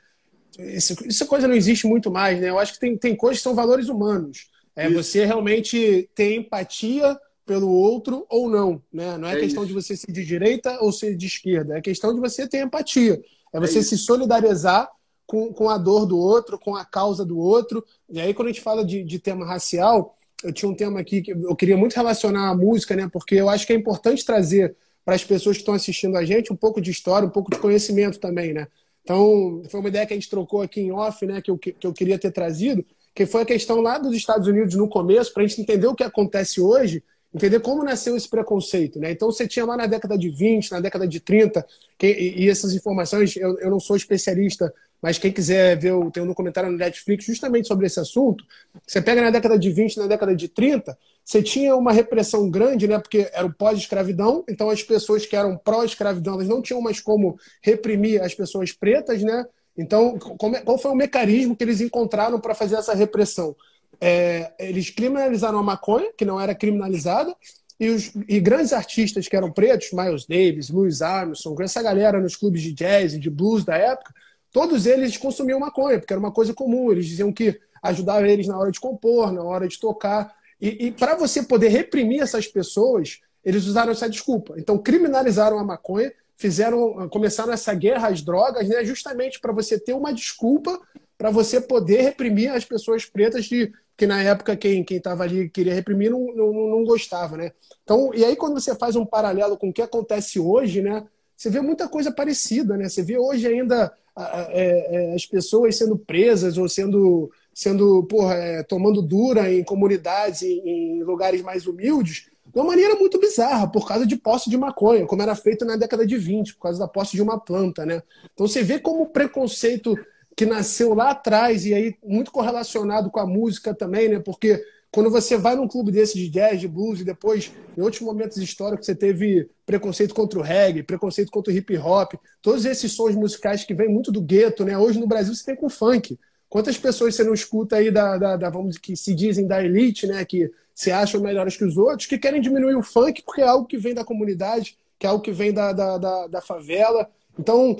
[0.59, 2.51] isso, essa coisa não existe muito mais, né?
[2.51, 4.49] Eu acho que tem, tem coisas que são valores humanos.
[4.77, 5.03] É isso.
[5.03, 9.17] você realmente ter empatia pelo outro ou não, né?
[9.19, 9.69] Não é, é questão isso.
[9.69, 13.21] de você ser de direita ou ser de esquerda, é questão de você ter empatia.
[13.53, 14.91] É, é você é se solidarizar
[15.27, 17.85] com, com a dor do outro, com a causa do outro.
[18.09, 21.23] E aí, quando a gente fala de, de tema racial, eu tinha um tema aqui
[21.23, 23.09] que eu queria muito relacionar à música, né?
[23.11, 26.53] Porque eu acho que é importante trazer para as pessoas que estão assistindo a gente
[26.53, 28.67] um pouco de história, um pouco de conhecimento também, né?
[29.03, 31.77] Então, foi uma ideia que a gente trocou aqui em off, né, que eu, que
[31.83, 32.85] eu queria ter trazido,
[33.15, 35.95] que foi a questão lá dos Estados Unidos no começo, para a gente entender o
[35.95, 37.03] que acontece hoje,
[37.35, 38.99] entender como nasceu esse preconceito.
[38.99, 39.11] Né?
[39.11, 41.67] Então, você tinha lá na década de 20, na década de 30,
[41.99, 46.27] que, e, essas informações, eu, eu não sou especialista, mas quem quiser ver, tem um
[46.27, 48.45] documentário no Netflix justamente sobre esse assunto.
[48.87, 52.87] Você pega na década de 20, na década de 30, você tinha uma repressão grande,
[52.87, 52.99] né?
[52.99, 57.37] Porque era o pós-escravidão, então as pessoas que eram pró-escravidão, elas não tinham mais como
[57.61, 59.45] reprimir as pessoas pretas, né?
[59.77, 60.19] Então,
[60.55, 63.57] é, qual foi o mecanismo que eles encontraram para fazer essa repressão?
[64.01, 67.35] É, eles criminalizaram a maconha, que não era criminalizada,
[67.79, 72.37] e, os, e grandes artistas que eram pretos, Miles Davis, Louis Armstrong, essa galera nos
[72.37, 74.15] clubes de jazz e de blues da época,
[74.53, 76.93] todos eles consumiam maconha, porque era uma coisa comum.
[76.93, 80.33] Eles diziam que ajudava eles na hora de compor, na hora de tocar.
[80.61, 84.55] E, e para você poder reprimir essas pessoas, eles usaram essa desculpa.
[84.59, 89.93] Então, criminalizaram a maconha, fizeram, começaram essa guerra às drogas, né, justamente para você ter
[89.93, 90.81] uma desculpa
[91.19, 93.73] para você poder reprimir as pessoas pretas de
[94.03, 97.53] que na época quem estava ali queria reprimir não, não, não gostava, né?
[97.85, 101.07] Então, e aí quando você faz um paralelo com o que acontece hoje, né?
[101.37, 102.89] Você vê muita coisa parecida, né?
[102.89, 108.65] Você vê hoje ainda é, é, as pessoas sendo presas ou sendo, sendo porra, é,
[108.65, 113.87] tomando dura em comunidades, em, em, lugares mais humildes, de uma maneira muito bizarra, por
[113.87, 116.89] causa de posse de maconha, como era feito na década de 20, por causa da
[116.89, 118.03] posse de uma planta, né?
[118.35, 119.97] Então você vê como o preconceito
[120.37, 124.19] que nasceu lá atrás e aí muito correlacionado com a música também, né?
[124.19, 124.63] Porque
[124.93, 128.37] quando você vai num clube desse de jazz, de blues, e depois, em outros momentos
[128.37, 132.13] históricos, você teve preconceito contra o reggae, preconceito contra o hip hop,
[132.43, 134.77] todos esses sons musicais que vêm muito do gueto, né?
[134.77, 136.19] Hoje no Brasil você tem com funk.
[136.47, 140.07] Quantas pessoas você não escuta aí da, da, da, vamos que se dizem da elite,
[140.07, 140.23] né?
[140.27, 143.67] Que se acham melhores que os outros, que querem diminuir o funk porque é algo
[143.67, 147.09] que vem da comunidade, que é algo que vem da, da, da, da favela.
[147.39, 147.77] Então,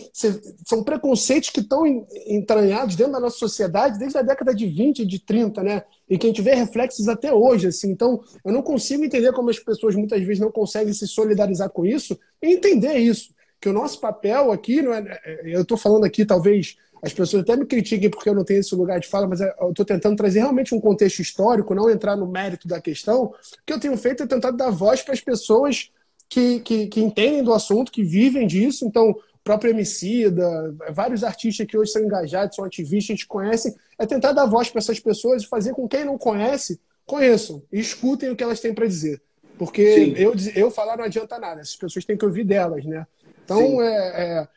[0.67, 1.85] são preconceitos que estão
[2.27, 5.83] entranhados dentro da nossa sociedade desde a década de 20, de 30, né?
[6.09, 7.91] E que a gente vê reflexos até hoje, assim.
[7.91, 11.85] Então, eu não consigo entender como as pessoas muitas vezes não conseguem se solidarizar com
[11.85, 13.35] isso e entender isso.
[13.61, 17.43] Que o nosso papel aqui, não é, é eu estou falando aqui, talvez as pessoas
[17.43, 19.85] até me critiquem porque eu não tenho esse lugar de fala, mas é, eu estou
[19.85, 23.25] tentando trazer realmente um contexto histórico, não entrar no mérito da questão.
[23.25, 23.35] O
[23.67, 25.91] que eu tenho feito é tentar dar voz para as pessoas
[26.29, 28.87] que, que, que entendem do assunto, que vivem disso.
[28.87, 29.15] Então,
[29.45, 34.33] próprio Emicida, vários artistas que hoje são engajados, são ativistas, a gente conhece, é tentar
[34.33, 38.37] dar voz para essas pessoas e fazer com quem não conhece, conheçam e escutem o
[38.37, 39.21] que elas têm para dizer.
[39.59, 43.07] Porque eu, eu falar não adianta nada, essas pessoas têm que ouvir delas, né?
[43.45, 44.49] Então, é, é,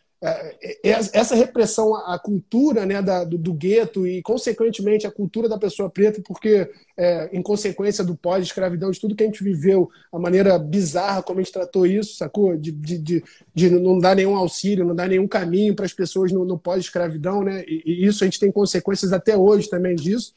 [0.83, 5.89] essa repressão à cultura né, da, do, do, gueto e, consequentemente, a cultura da pessoa
[5.89, 10.57] preta, porque, é, em consequência do pós-escravidão, de tudo que a gente viveu, a maneira
[10.57, 12.57] bizarra como a gente tratou isso, sacou?
[12.57, 13.23] De, de, de,
[13.53, 17.43] de não dar nenhum auxílio, não dar nenhum caminho para as pessoas no, no pós-escravidão,
[17.43, 17.63] né?
[17.67, 20.33] E, e, isso a gente tem consequências até hoje também disso.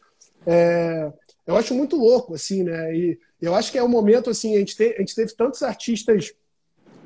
[0.46, 1.10] É,
[1.46, 2.94] eu acho muito louco, assim, né?
[2.94, 5.34] E eu acho que é o um momento, assim, a gente, te, a gente teve
[5.34, 6.32] tantos artistas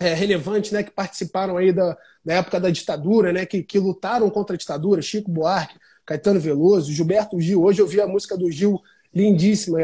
[0.02, 4.28] é, relevantes, né, que participaram aí da, da época da ditadura, né, que, que lutaram
[4.30, 7.62] contra a ditadura, Chico Buarque, Caetano Veloso, Gilberto Gil.
[7.62, 8.80] Hoje eu vi a música do Gil
[9.14, 9.78] lindíssima,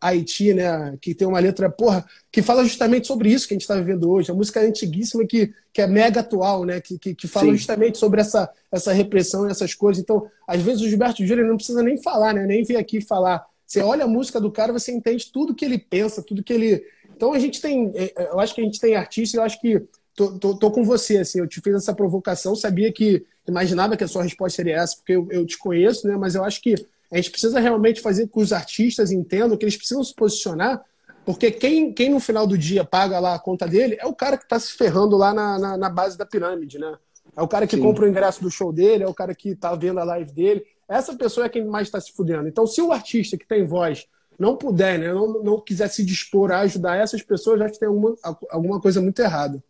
[0.00, 3.56] a Haiti, né, que tem uma letra, porra, que fala justamente sobre isso que a
[3.56, 4.30] gente está vivendo hoje.
[4.30, 7.56] A música é antiguíssima que, que é mega atual, né, que, que, que fala Sim.
[7.56, 10.02] justamente sobre essa, essa repressão e essas coisas.
[10.02, 13.00] Então, às vezes o Gilberto Gil ele não precisa nem falar, né, nem vir aqui
[13.00, 13.46] falar.
[13.64, 16.84] Você olha a música do cara, você entende tudo que ele pensa, tudo que ele
[17.14, 19.60] então a gente tem, é, é, eu acho que a gente tem artista, eu acho
[19.60, 19.82] que
[20.14, 24.04] tô, tô, tô, com você, assim, eu te fiz essa provocação, sabia que, imaginava que
[24.04, 26.16] a sua resposta seria essa, porque eu, eu te conheço, né?
[26.16, 26.74] Mas eu acho que
[27.10, 30.82] a gente precisa realmente fazer com que os artistas entendam que eles precisam se posicionar,
[31.24, 34.36] porque quem, quem no final do dia paga lá a conta dele é o cara
[34.36, 36.96] que está se ferrando lá na, na, na, base da pirâmide, né?
[37.36, 37.82] É o cara que Sim.
[37.82, 40.64] compra o ingresso do show dele, é o cara que está vendo a live dele.
[40.88, 42.48] Essa pessoa é quem mais está se fudendo.
[42.48, 44.06] Então, se o artista que tem voz
[44.38, 48.16] não puder, né, não, não quiser se dispor a ajudar essas pessoas, já tem alguma,
[48.50, 49.62] alguma coisa muito errada.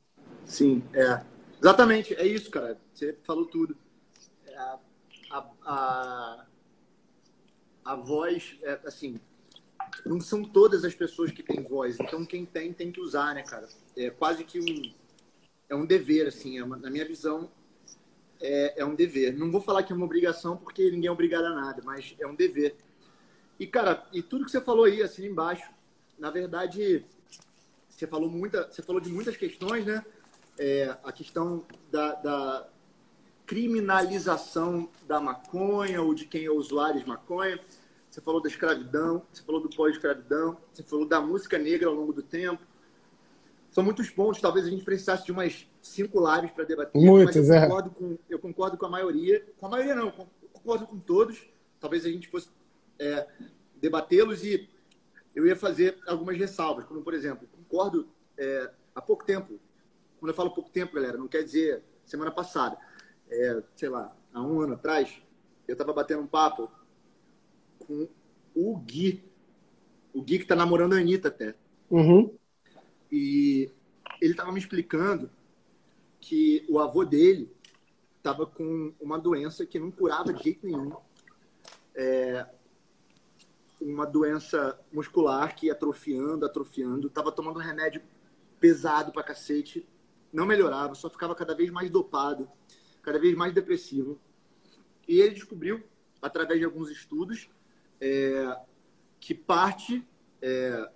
[0.46, 1.20] Sim, é.
[1.60, 2.76] Exatamente, é isso, cara.
[2.92, 3.76] Você falou tudo.
[4.46, 4.78] É, a,
[5.30, 6.46] a, a,
[7.84, 9.20] a voz, é, assim,
[10.04, 11.98] não são todas as pessoas que têm voz.
[12.00, 13.68] Então, quem tem, tem que usar, né, cara?
[13.96, 14.92] É quase que um.
[15.68, 16.58] É um dever, assim.
[16.58, 17.48] É uma, na minha visão,
[18.40, 19.32] é, é um dever.
[19.36, 22.26] Não vou falar que é uma obrigação, porque ninguém é obrigado a nada, mas é
[22.26, 22.76] um dever.
[23.58, 25.70] E, cara, e tudo que você falou aí, assim embaixo,
[26.18, 27.04] na verdade,
[27.88, 30.04] você falou, muita, você falou de muitas questões, né?
[30.58, 32.68] É, a questão da, da,
[33.46, 37.60] criminalização da maconha ou de quem é usuário de maconha.
[38.10, 42.12] Você falou da escravidão, você falou do pós-escravidão, você falou da música negra ao longo
[42.12, 42.62] do tempo.
[43.70, 44.40] são muitos pontos.
[44.40, 47.00] Talvez a gente precisasse de umas cinco lives para debater.
[47.00, 47.66] Muitos, eu é.
[47.66, 49.44] concordo, com, eu concordo com a maioria.
[49.58, 50.10] Com a maioria, não.
[50.52, 51.46] Concordo com todos.
[51.80, 52.48] Talvez a gente fosse
[53.02, 53.26] é,
[53.80, 54.68] debatê-los e
[55.34, 56.84] eu ia fazer algumas ressalvas.
[56.84, 59.58] Como, por exemplo, concordo é, há pouco tempo.
[60.18, 62.78] Quando eu falo pouco tempo, galera, não quer dizer semana passada.
[63.28, 65.20] É, sei lá, há um ano atrás,
[65.66, 66.70] eu estava batendo um papo
[67.80, 68.08] com
[68.54, 69.24] o Gui.
[70.14, 71.54] O Gui que está namorando a Anitta até.
[71.90, 72.32] Uhum.
[73.10, 73.70] E
[74.20, 75.28] ele estava me explicando
[76.20, 77.50] que o avô dele
[78.18, 80.94] estava com uma doença que não curava de jeito nenhum.
[81.94, 82.46] É
[83.84, 87.08] uma doença muscular que ia atrofiando, atrofiando.
[87.08, 88.02] Estava tomando um remédio
[88.60, 89.86] pesado pra cacete.
[90.32, 92.48] Não melhorava, só ficava cada vez mais dopado,
[93.02, 94.18] cada vez mais depressivo.
[95.06, 95.82] E ele descobriu,
[96.20, 97.50] através de alguns estudos,
[98.00, 98.56] é,
[99.20, 100.06] que parte
[100.40, 100.88] é,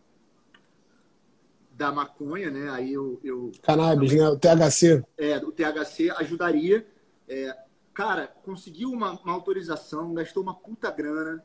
[1.72, 2.70] da maconha, né?
[2.70, 4.28] Aí eu, eu Cannabis, né?
[4.28, 5.05] O THC.
[5.18, 6.87] é, o THC ajudaria.
[7.28, 7.57] É,
[7.93, 11.45] cara, conseguiu uma, uma autorização, gastou uma puta grana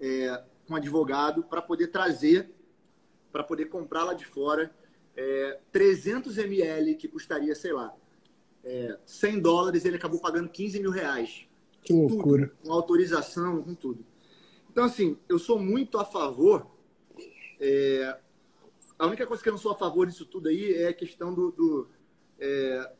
[0.00, 2.50] é, com advogado para poder trazer,
[3.30, 4.74] para poder comprar lá de fora.
[5.14, 7.94] É, 300 ml, que custaria, sei lá,
[8.64, 11.46] é, 100 dólares, ele acabou pagando 15 mil reais.
[11.82, 12.48] Que loucura.
[12.48, 14.06] Tudo, com autorização, com tudo.
[14.70, 16.66] Então, assim, eu sou muito a favor.
[17.60, 18.18] é,
[18.98, 21.34] a única coisa que eu não sou a favor disso tudo aí é a questão
[21.34, 21.88] do, do,
[22.38, 22.92] é,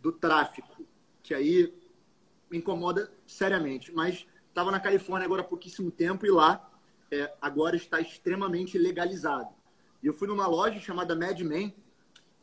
[0.00, 0.84] do tráfico,
[1.22, 1.72] que aí
[2.50, 3.92] me incomoda seriamente.
[3.92, 6.69] Mas estava na Califórnia agora há pouquíssimo tempo e lá
[7.10, 9.54] é, agora está extremamente legalizado.
[10.02, 11.74] E eu fui numa loja chamada Mad Men,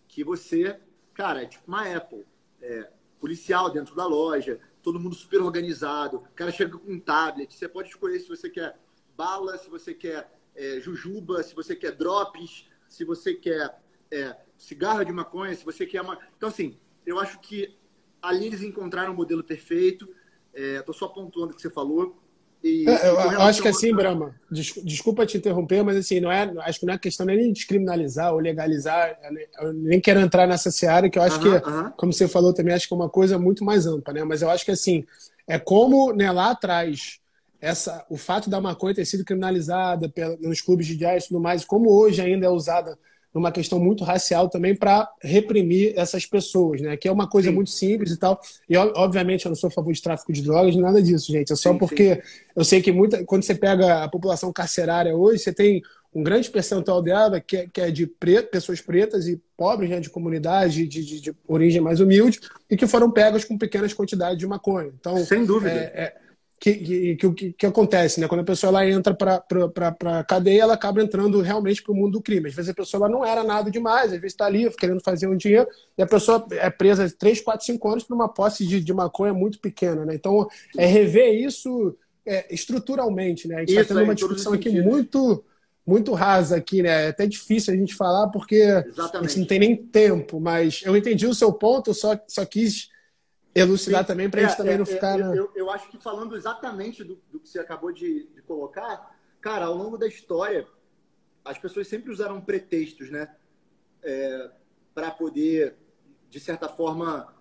[0.07, 0.79] que você,
[1.13, 2.25] cara, é tipo uma Apple.
[2.61, 6.17] É, policial dentro da loja, todo mundo super organizado.
[6.17, 7.53] O cara chega com um tablet.
[7.53, 8.79] Você pode escolher se você quer
[9.15, 15.03] bala, se você quer é, jujuba, se você quer drops, se você quer é, cigarro
[15.03, 16.19] de maconha, se você quer uma.
[16.35, 17.75] Então, assim, eu acho que
[18.21, 20.07] ali eles encontraram o modelo perfeito.
[20.53, 22.17] Estou só pontuando o que você falou.
[22.63, 26.31] E, É, eu, acho que a- assim, Brahma, des- desculpa te interromper, mas assim, não
[26.31, 29.99] é, acho que não é questão nem de descriminalizar ou legalizar, eu nem- eu nem
[30.01, 31.93] quero entrar nessa seara, que eu acho Aham, que, aham.
[31.97, 34.23] como você falou também, acho que é uma coisa muito mais ampla, né?
[34.23, 35.05] Mas eu acho que assim,
[35.47, 37.19] é como né, lá atrás,
[37.59, 41.39] essa, o fato da maconha ter sido criminalizada pela- nos clubes de jazz e tudo
[41.41, 42.97] mais, como hoje ainda é usada
[43.37, 46.97] numa questão muito racial também para reprimir essas pessoas, né?
[46.97, 47.55] Que é uma coisa Sim.
[47.55, 48.41] muito simples e tal.
[48.67, 51.53] E ob- obviamente eu não sou a favor de tráfico de drogas, nada disso, gente.
[51.53, 52.21] É só Sim, porque
[52.55, 55.81] eu sei que muita, quando você pega a população carcerária hoje, você tem
[56.13, 59.99] um grande percentual dela que é, que é de pre- pessoas pretas e pobres, né,
[59.99, 64.37] de comunidade, de, de- de origem mais humilde, e que foram pegas com pequenas quantidades
[64.39, 64.91] de maconha.
[64.99, 65.71] Então, Sem dúvida.
[65.71, 66.15] é, é,
[66.59, 68.27] que, que, que, que, acontece, né?
[68.27, 69.43] Quando a pessoa ela entra para
[70.19, 72.49] a cadeia, ela acaba entrando realmente para o mundo do crime.
[72.49, 75.27] Às vezes a pessoa ela não era nada demais, às vezes está ali querendo fazer
[75.27, 78.81] um dinheiro, e a pessoa é presa 3, 4, 5 anos por uma posse de,
[78.81, 80.15] de maconha muito pequena, né?
[80.15, 81.95] Então, é rever isso
[82.25, 83.57] é, estruturalmente, né?
[83.57, 84.91] A gente está tendo uma discussão aqui sentidos.
[84.91, 85.43] muito
[85.85, 87.05] muito rasa aqui, né?
[87.05, 89.39] É até difícil a gente falar porque a gente Exatamente.
[89.39, 92.89] não tem nem tempo, mas eu entendi o seu ponto, só, só quis
[93.59, 94.07] elucidar Sim.
[94.07, 95.19] também para a gente É, também é, não é, ficar.
[95.19, 99.17] eu, eu, eu acho que falando exatamente do, do que você acabou de, de colocar,
[99.41, 100.67] cara, ao longo da história,
[101.43, 103.35] as pessoas sempre usaram pretextos, né?
[104.93, 105.75] para poder,
[106.29, 107.33] de certa forma,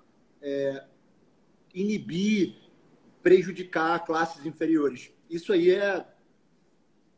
[0.43, 0.85] é,
[1.75, 2.57] inibir,
[3.23, 5.13] prejudicar classes inferiores.
[5.31, 6.07] Isso aí é.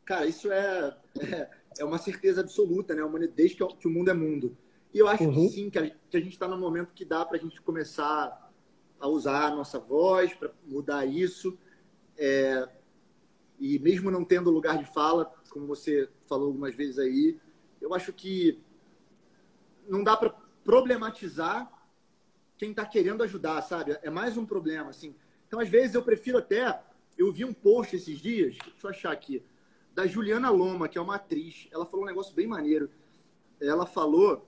[0.05, 1.49] Cara, isso é, é,
[1.79, 3.01] é uma certeza absoluta, né?
[3.35, 4.57] Desde que, o- mundo é mundo.
[4.93, 5.47] E eu acho Uhum.
[5.47, 7.61] que sim, que a, que a gente está num momento que dá para a gente
[7.61, 8.48] começar
[8.99, 11.57] a usar a nossa voz para mudar isso.
[12.17, 12.67] É,
[13.59, 17.39] e mesmo não tendo lugar de fala, como você falou algumas vezes aí,
[17.81, 18.59] eu acho que
[19.87, 20.29] não dá para
[20.63, 21.71] problematizar
[22.57, 23.97] quem está querendo ajudar, sabe?
[24.01, 25.15] É mais um problema, assim.
[25.47, 26.81] Então, às vezes, eu prefiro até.
[27.17, 29.43] Eu vi um post esses dias, deixa eu achar aqui,
[29.93, 31.67] da Juliana Loma, que é uma atriz.
[31.71, 32.89] Ela falou um negócio bem maneiro.
[33.59, 34.45] Ela falou.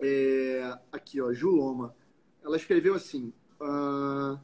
[0.00, 1.94] é, aqui, ó, Ju Loma.
[2.42, 3.32] Ela escreveu assim.
[3.60, 4.38] Ah,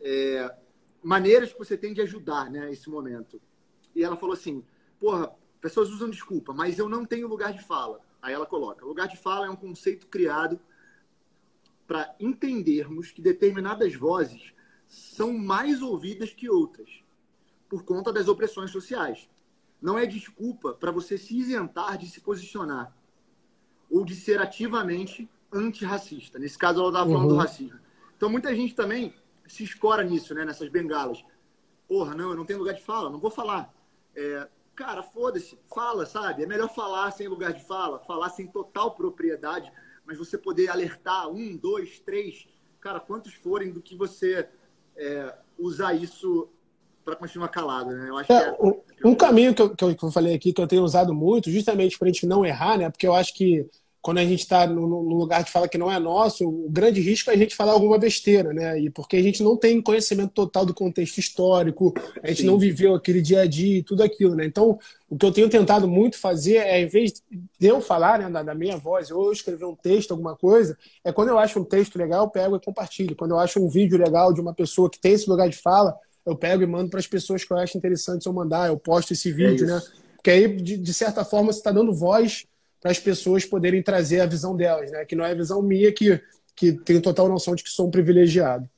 [0.00, 0.56] é,
[1.02, 3.40] maneiras que você tem de ajudar, né, esse momento.
[3.94, 4.64] E ela falou assim:
[4.98, 8.00] porra, pessoas usam desculpa, mas eu não tenho lugar de fala.
[8.20, 10.58] Aí ela coloca: lugar de fala é um conceito criado
[11.86, 14.52] para entendermos que determinadas vozes
[14.86, 17.02] são mais ouvidas que outras,
[17.68, 19.28] por conta das opressões sociais.
[19.80, 22.96] Não é desculpa para você se isentar de se posicionar
[23.90, 26.38] ou de ser ativamente antirracista.
[26.38, 27.28] Nesse caso, ela estava falando Uhum.
[27.28, 27.78] do racismo.
[28.16, 29.14] Então, muita gente também
[29.46, 30.44] se escora nisso, né?
[30.44, 31.24] nessas bengalas.
[31.86, 33.72] Porra, não, eu não tenho lugar de fala, não vou falar.
[34.16, 36.42] É, cara, foda-se, fala, sabe?
[36.42, 39.70] É melhor falar sem lugar de fala, falar sem total propriedade,
[40.06, 42.46] mas você poder alertar um, dois, três,
[42.80, 44.48] cara, quantos forem do que você
[44.96, 46.48] é, usar isso
[47.04, 48.08] para continuar calado, né?
[48.08, 49.06] Eu acho é, que é...
[49.08, 52.08] Um caminho que eu, que eu falei aqui, que eu tenho usado muito, justamente para
[52.08, 52.88] a gente não errar, né?
[52.90, 53.68] Porque eu acho que
[54.04, 57.00] quando a gente está no, no, lugar de fala que não é nosso, o grande
[57.00, 58.78] risco é a gente falar alguma besteira, né?
[58.78, 62.46] E porque a gente não tem conhecimento total do contexto histórico, a gente Sim.
[62.46, 64.44] não viveu aquele dia a dia e tudo aquilo, né?
[64.44, 64.78] Então,
[65.08, 67.14] o que eu tenho tentado muito fazer é, em vez
[67.58, 71.10] de eu falar né, da, minha voz, ou eu escrever um texto, alguma coisa, é
[71.10, 73.16] quando eu acho um texto legal, eu pego e compartilho.
[73.16, 75.96] Quando eu acho um vídeo legal de uma pessoa que tem esse lugar de fala,
[76.26, 79.14] eu pego e mando para as pessoas que eu acho interessante eu mandar, eu posto
[79.14, 79.82] esse vídeo, é né?
[80.16, 82.44] Porque aí, de, de certa forma, você está dando voz
[82.84, 85.06] para as pessoas poderem trazer a visão delas, né?
[85.06, 86.20] Que não é a visão minha que,
[86.54, 88.68] que tenho total noção de que sou um privilegiado.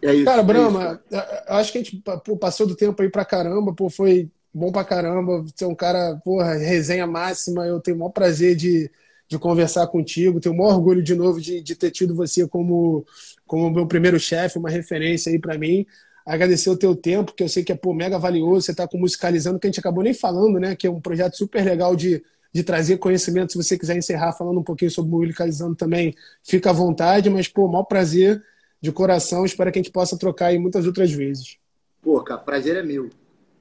[0.00, 1.24] É isso, Cara, Brahma, é isso.
[1.46, 4.72] eu acho que a gente pô, passou do tempo aí pra caramba, pô, foi bom
[4.72, 5.42] pra caramba.
[5.42, 7.66] Você é um cara, porra, resenha máxima.
[7.66, 8.90] Eu tenho o maior prazer de,
[9.28, 10.40] de conversar contigo.
[10.40, 13.04] Tenho o maior orgulho de novo de, de ter tido você como,
[13.46, 15.84] como meu primeiro chefe, uma referência aí para mim.
[16.24, 18.62] Agradecer o teu tempo, que eu sei que é pô, mega valioso.
[18.62, 20.74] Você tá com Musicalizando, que a gente acabou nem falando, né?
[20.74, 23.52] Que é um projeto super legal de de trazer conhecimento.
[23.52, 27.48] Se você quiser encerrar falando um pouquinho sobre o Mobilicalizando também, fica à vontade, mas,
[27.48, 28.42] pô, maior prazer
[28.80, 29.44] de coração.
[29.44, 31.58] Espero que a gente possa trocar aí muitas outras vezes.
[32.02, 33.10] Pô, cara, prazer é meu.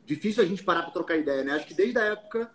[0.06, 1.52] Difícil a gente parar para trocar ideia, né?
[1.52, 2.50] Acho que desde a época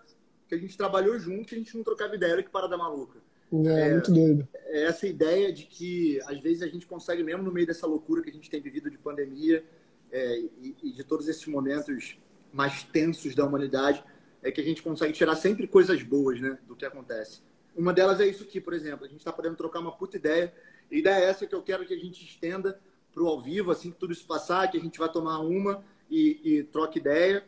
[0.49, 2.35] que a gente trabalhou junto, a gente não trocava ideia.
[2.35, 3.19] Olha que parada maluca.
[3.53, 4.49] É, é, muito doido.
[4.67, 8.23] É essa ideia de que, às vezes, a gente consegue, mesmo no meio dessa loucura
[8.23, 9.63] que a gente tem vivido de pandemia
[10.11, 12.19] é, e, e de todos esses momentos
[12.53, 14.03] mais tensos da humanidade,
[14.45, 17.41] é que a gente consegue tirar sempre coisas boas né, do que acontece.
[17.75, 19.07] Uma delas é isso aqui, por exemplo.
[19.07, 20.55] A gente está podendo trocar uma puta ideia.
[20.91, 22.79] E ideia é essa que eu quero que a gente estenda
[23.13, 25.83] para o ao vivo, assim que tudo isso passar, que a gente vai tomar uma
[26.11, 27.43] e, e troque ideia.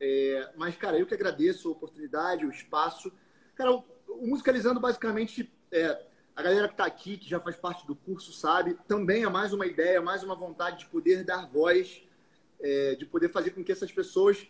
[0.00, 3.12] É, mas, cara, eu que agradeço a oportunidade, o espaço.
[3.54, 6.04] Cara, o, o Musicalizando, basicamente, é,
[6.34, 9.52] a galera que está aqui, que já faz parte do curso, sabe, também é mais
[9.52, 12.02] uma ideia, mais uma vontade de poder dar voz,
[12.60, 14.44] é, de poder fazer com que essas pessoas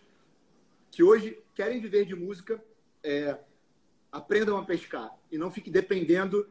[0.91, 2.63] que hoje querem viver de música
[3.03, 3.39] é,
[4.11, 6.49] aprendam a pescar e não fiquem dependendo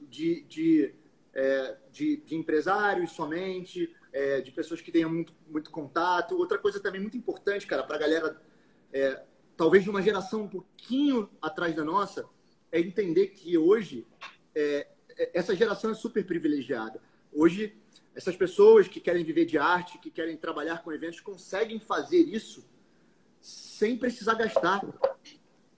[0.00, 0.94] de, de,
[1.34, 6.36] é, de, de, empresários somente, é, de pessoas que tenham muito, muito contato.
[6.36, 8.42] Outra coisa também muito importante, cara, para a galera,
[8.92, 9.22] é,
[9.56, 12.28] talvez de uma geração um pouquinho atrás da nossa,
[12.72, 14.06] é entender que hoje
[14.54, 14.86] é,
[15.16, 17.00] é, essa geração é super privilegiada.
[17.32, 17.76] Hoje,
[18.14, 22.68] essas pessoas que querem viver de arte, que querem trabalhar com eventos, conseguem fazer isso
[23.40, 24.82] sem precisar gastar.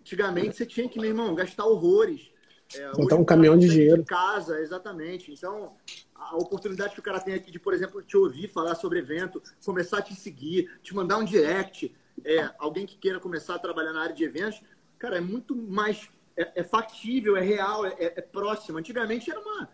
[0.00, 2.30] Antigamente você tinha que, meu irmão, gastar horrores.
[2.74, 4.02] É, Montar um caminhão de dinheiro.
[4.02, 5.30] De casa, exatamente.
[5.32, 5.76] Então,
[6.14, 9.42] a oportunidade que o cara tem aqui de, por exemplo, te ouvir falar sobre evento,
[9.64, 11.94] começar a te seguir, te mandar um direct,
[12.24, 14.60] é, alguém que queira começar a trabalhar na área de eventos,
[14.98, 16.08] cara, é muito mais.
[16.34, 18.78] É, é factível, é real, é, é, próximo.
[18.78, 19.68] Antigamente era uma.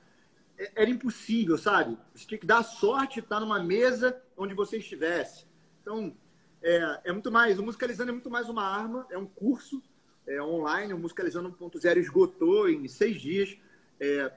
[0.59, 1.97] É, era impossível, sabe?
[2.15, 5.47] Você tinha que dar sorte estar numa mesa onde você estivesse.
[5.81, 6.17] Então,
[6.63, 9.83] é, é muito mais, o Musicalizando é muito mais uma arma, é um curso
[10.27, 13.57] é, online, o Musicalizando 1.0 esgotou em seis dias.
[14.01, 14.31] É,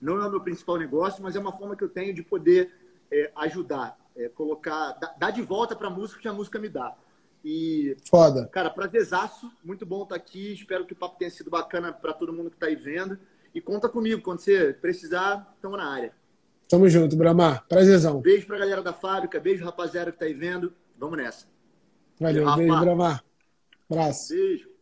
[0.00, 2.72] não é o meu principal negócio, mas é uma forma que eu tenho de poder
[3.10, 6.94] é, ajudar, é, colocar, dar de volta para a música que a música me dá.
[7.44, 8.48] E, Foda.
[8.48, 10.52] Cara, prazerzaço, muito bom estar aqui.
[10.52, 13.18] Espero que o papo tenha sido bacana para todo mundo que está aí vendo.
[13.54, 16.12] E conta comigo, quando você precisar, estamos na área.
[16.68, 17.64] Tamo junto, Bramar.
[17.68, 18.20] Prazerzão.
[18.20, 20.72] Beijo pra galera da fábrica, beijo rapaziada que tá aí vendo.
[20.98, 21.46] Vamos nessa.
[22.18, 23.24] Valeu, beijo, Bramar.
[23.90, 24.34] Abraço.
[24.34, 24.75] Beijo.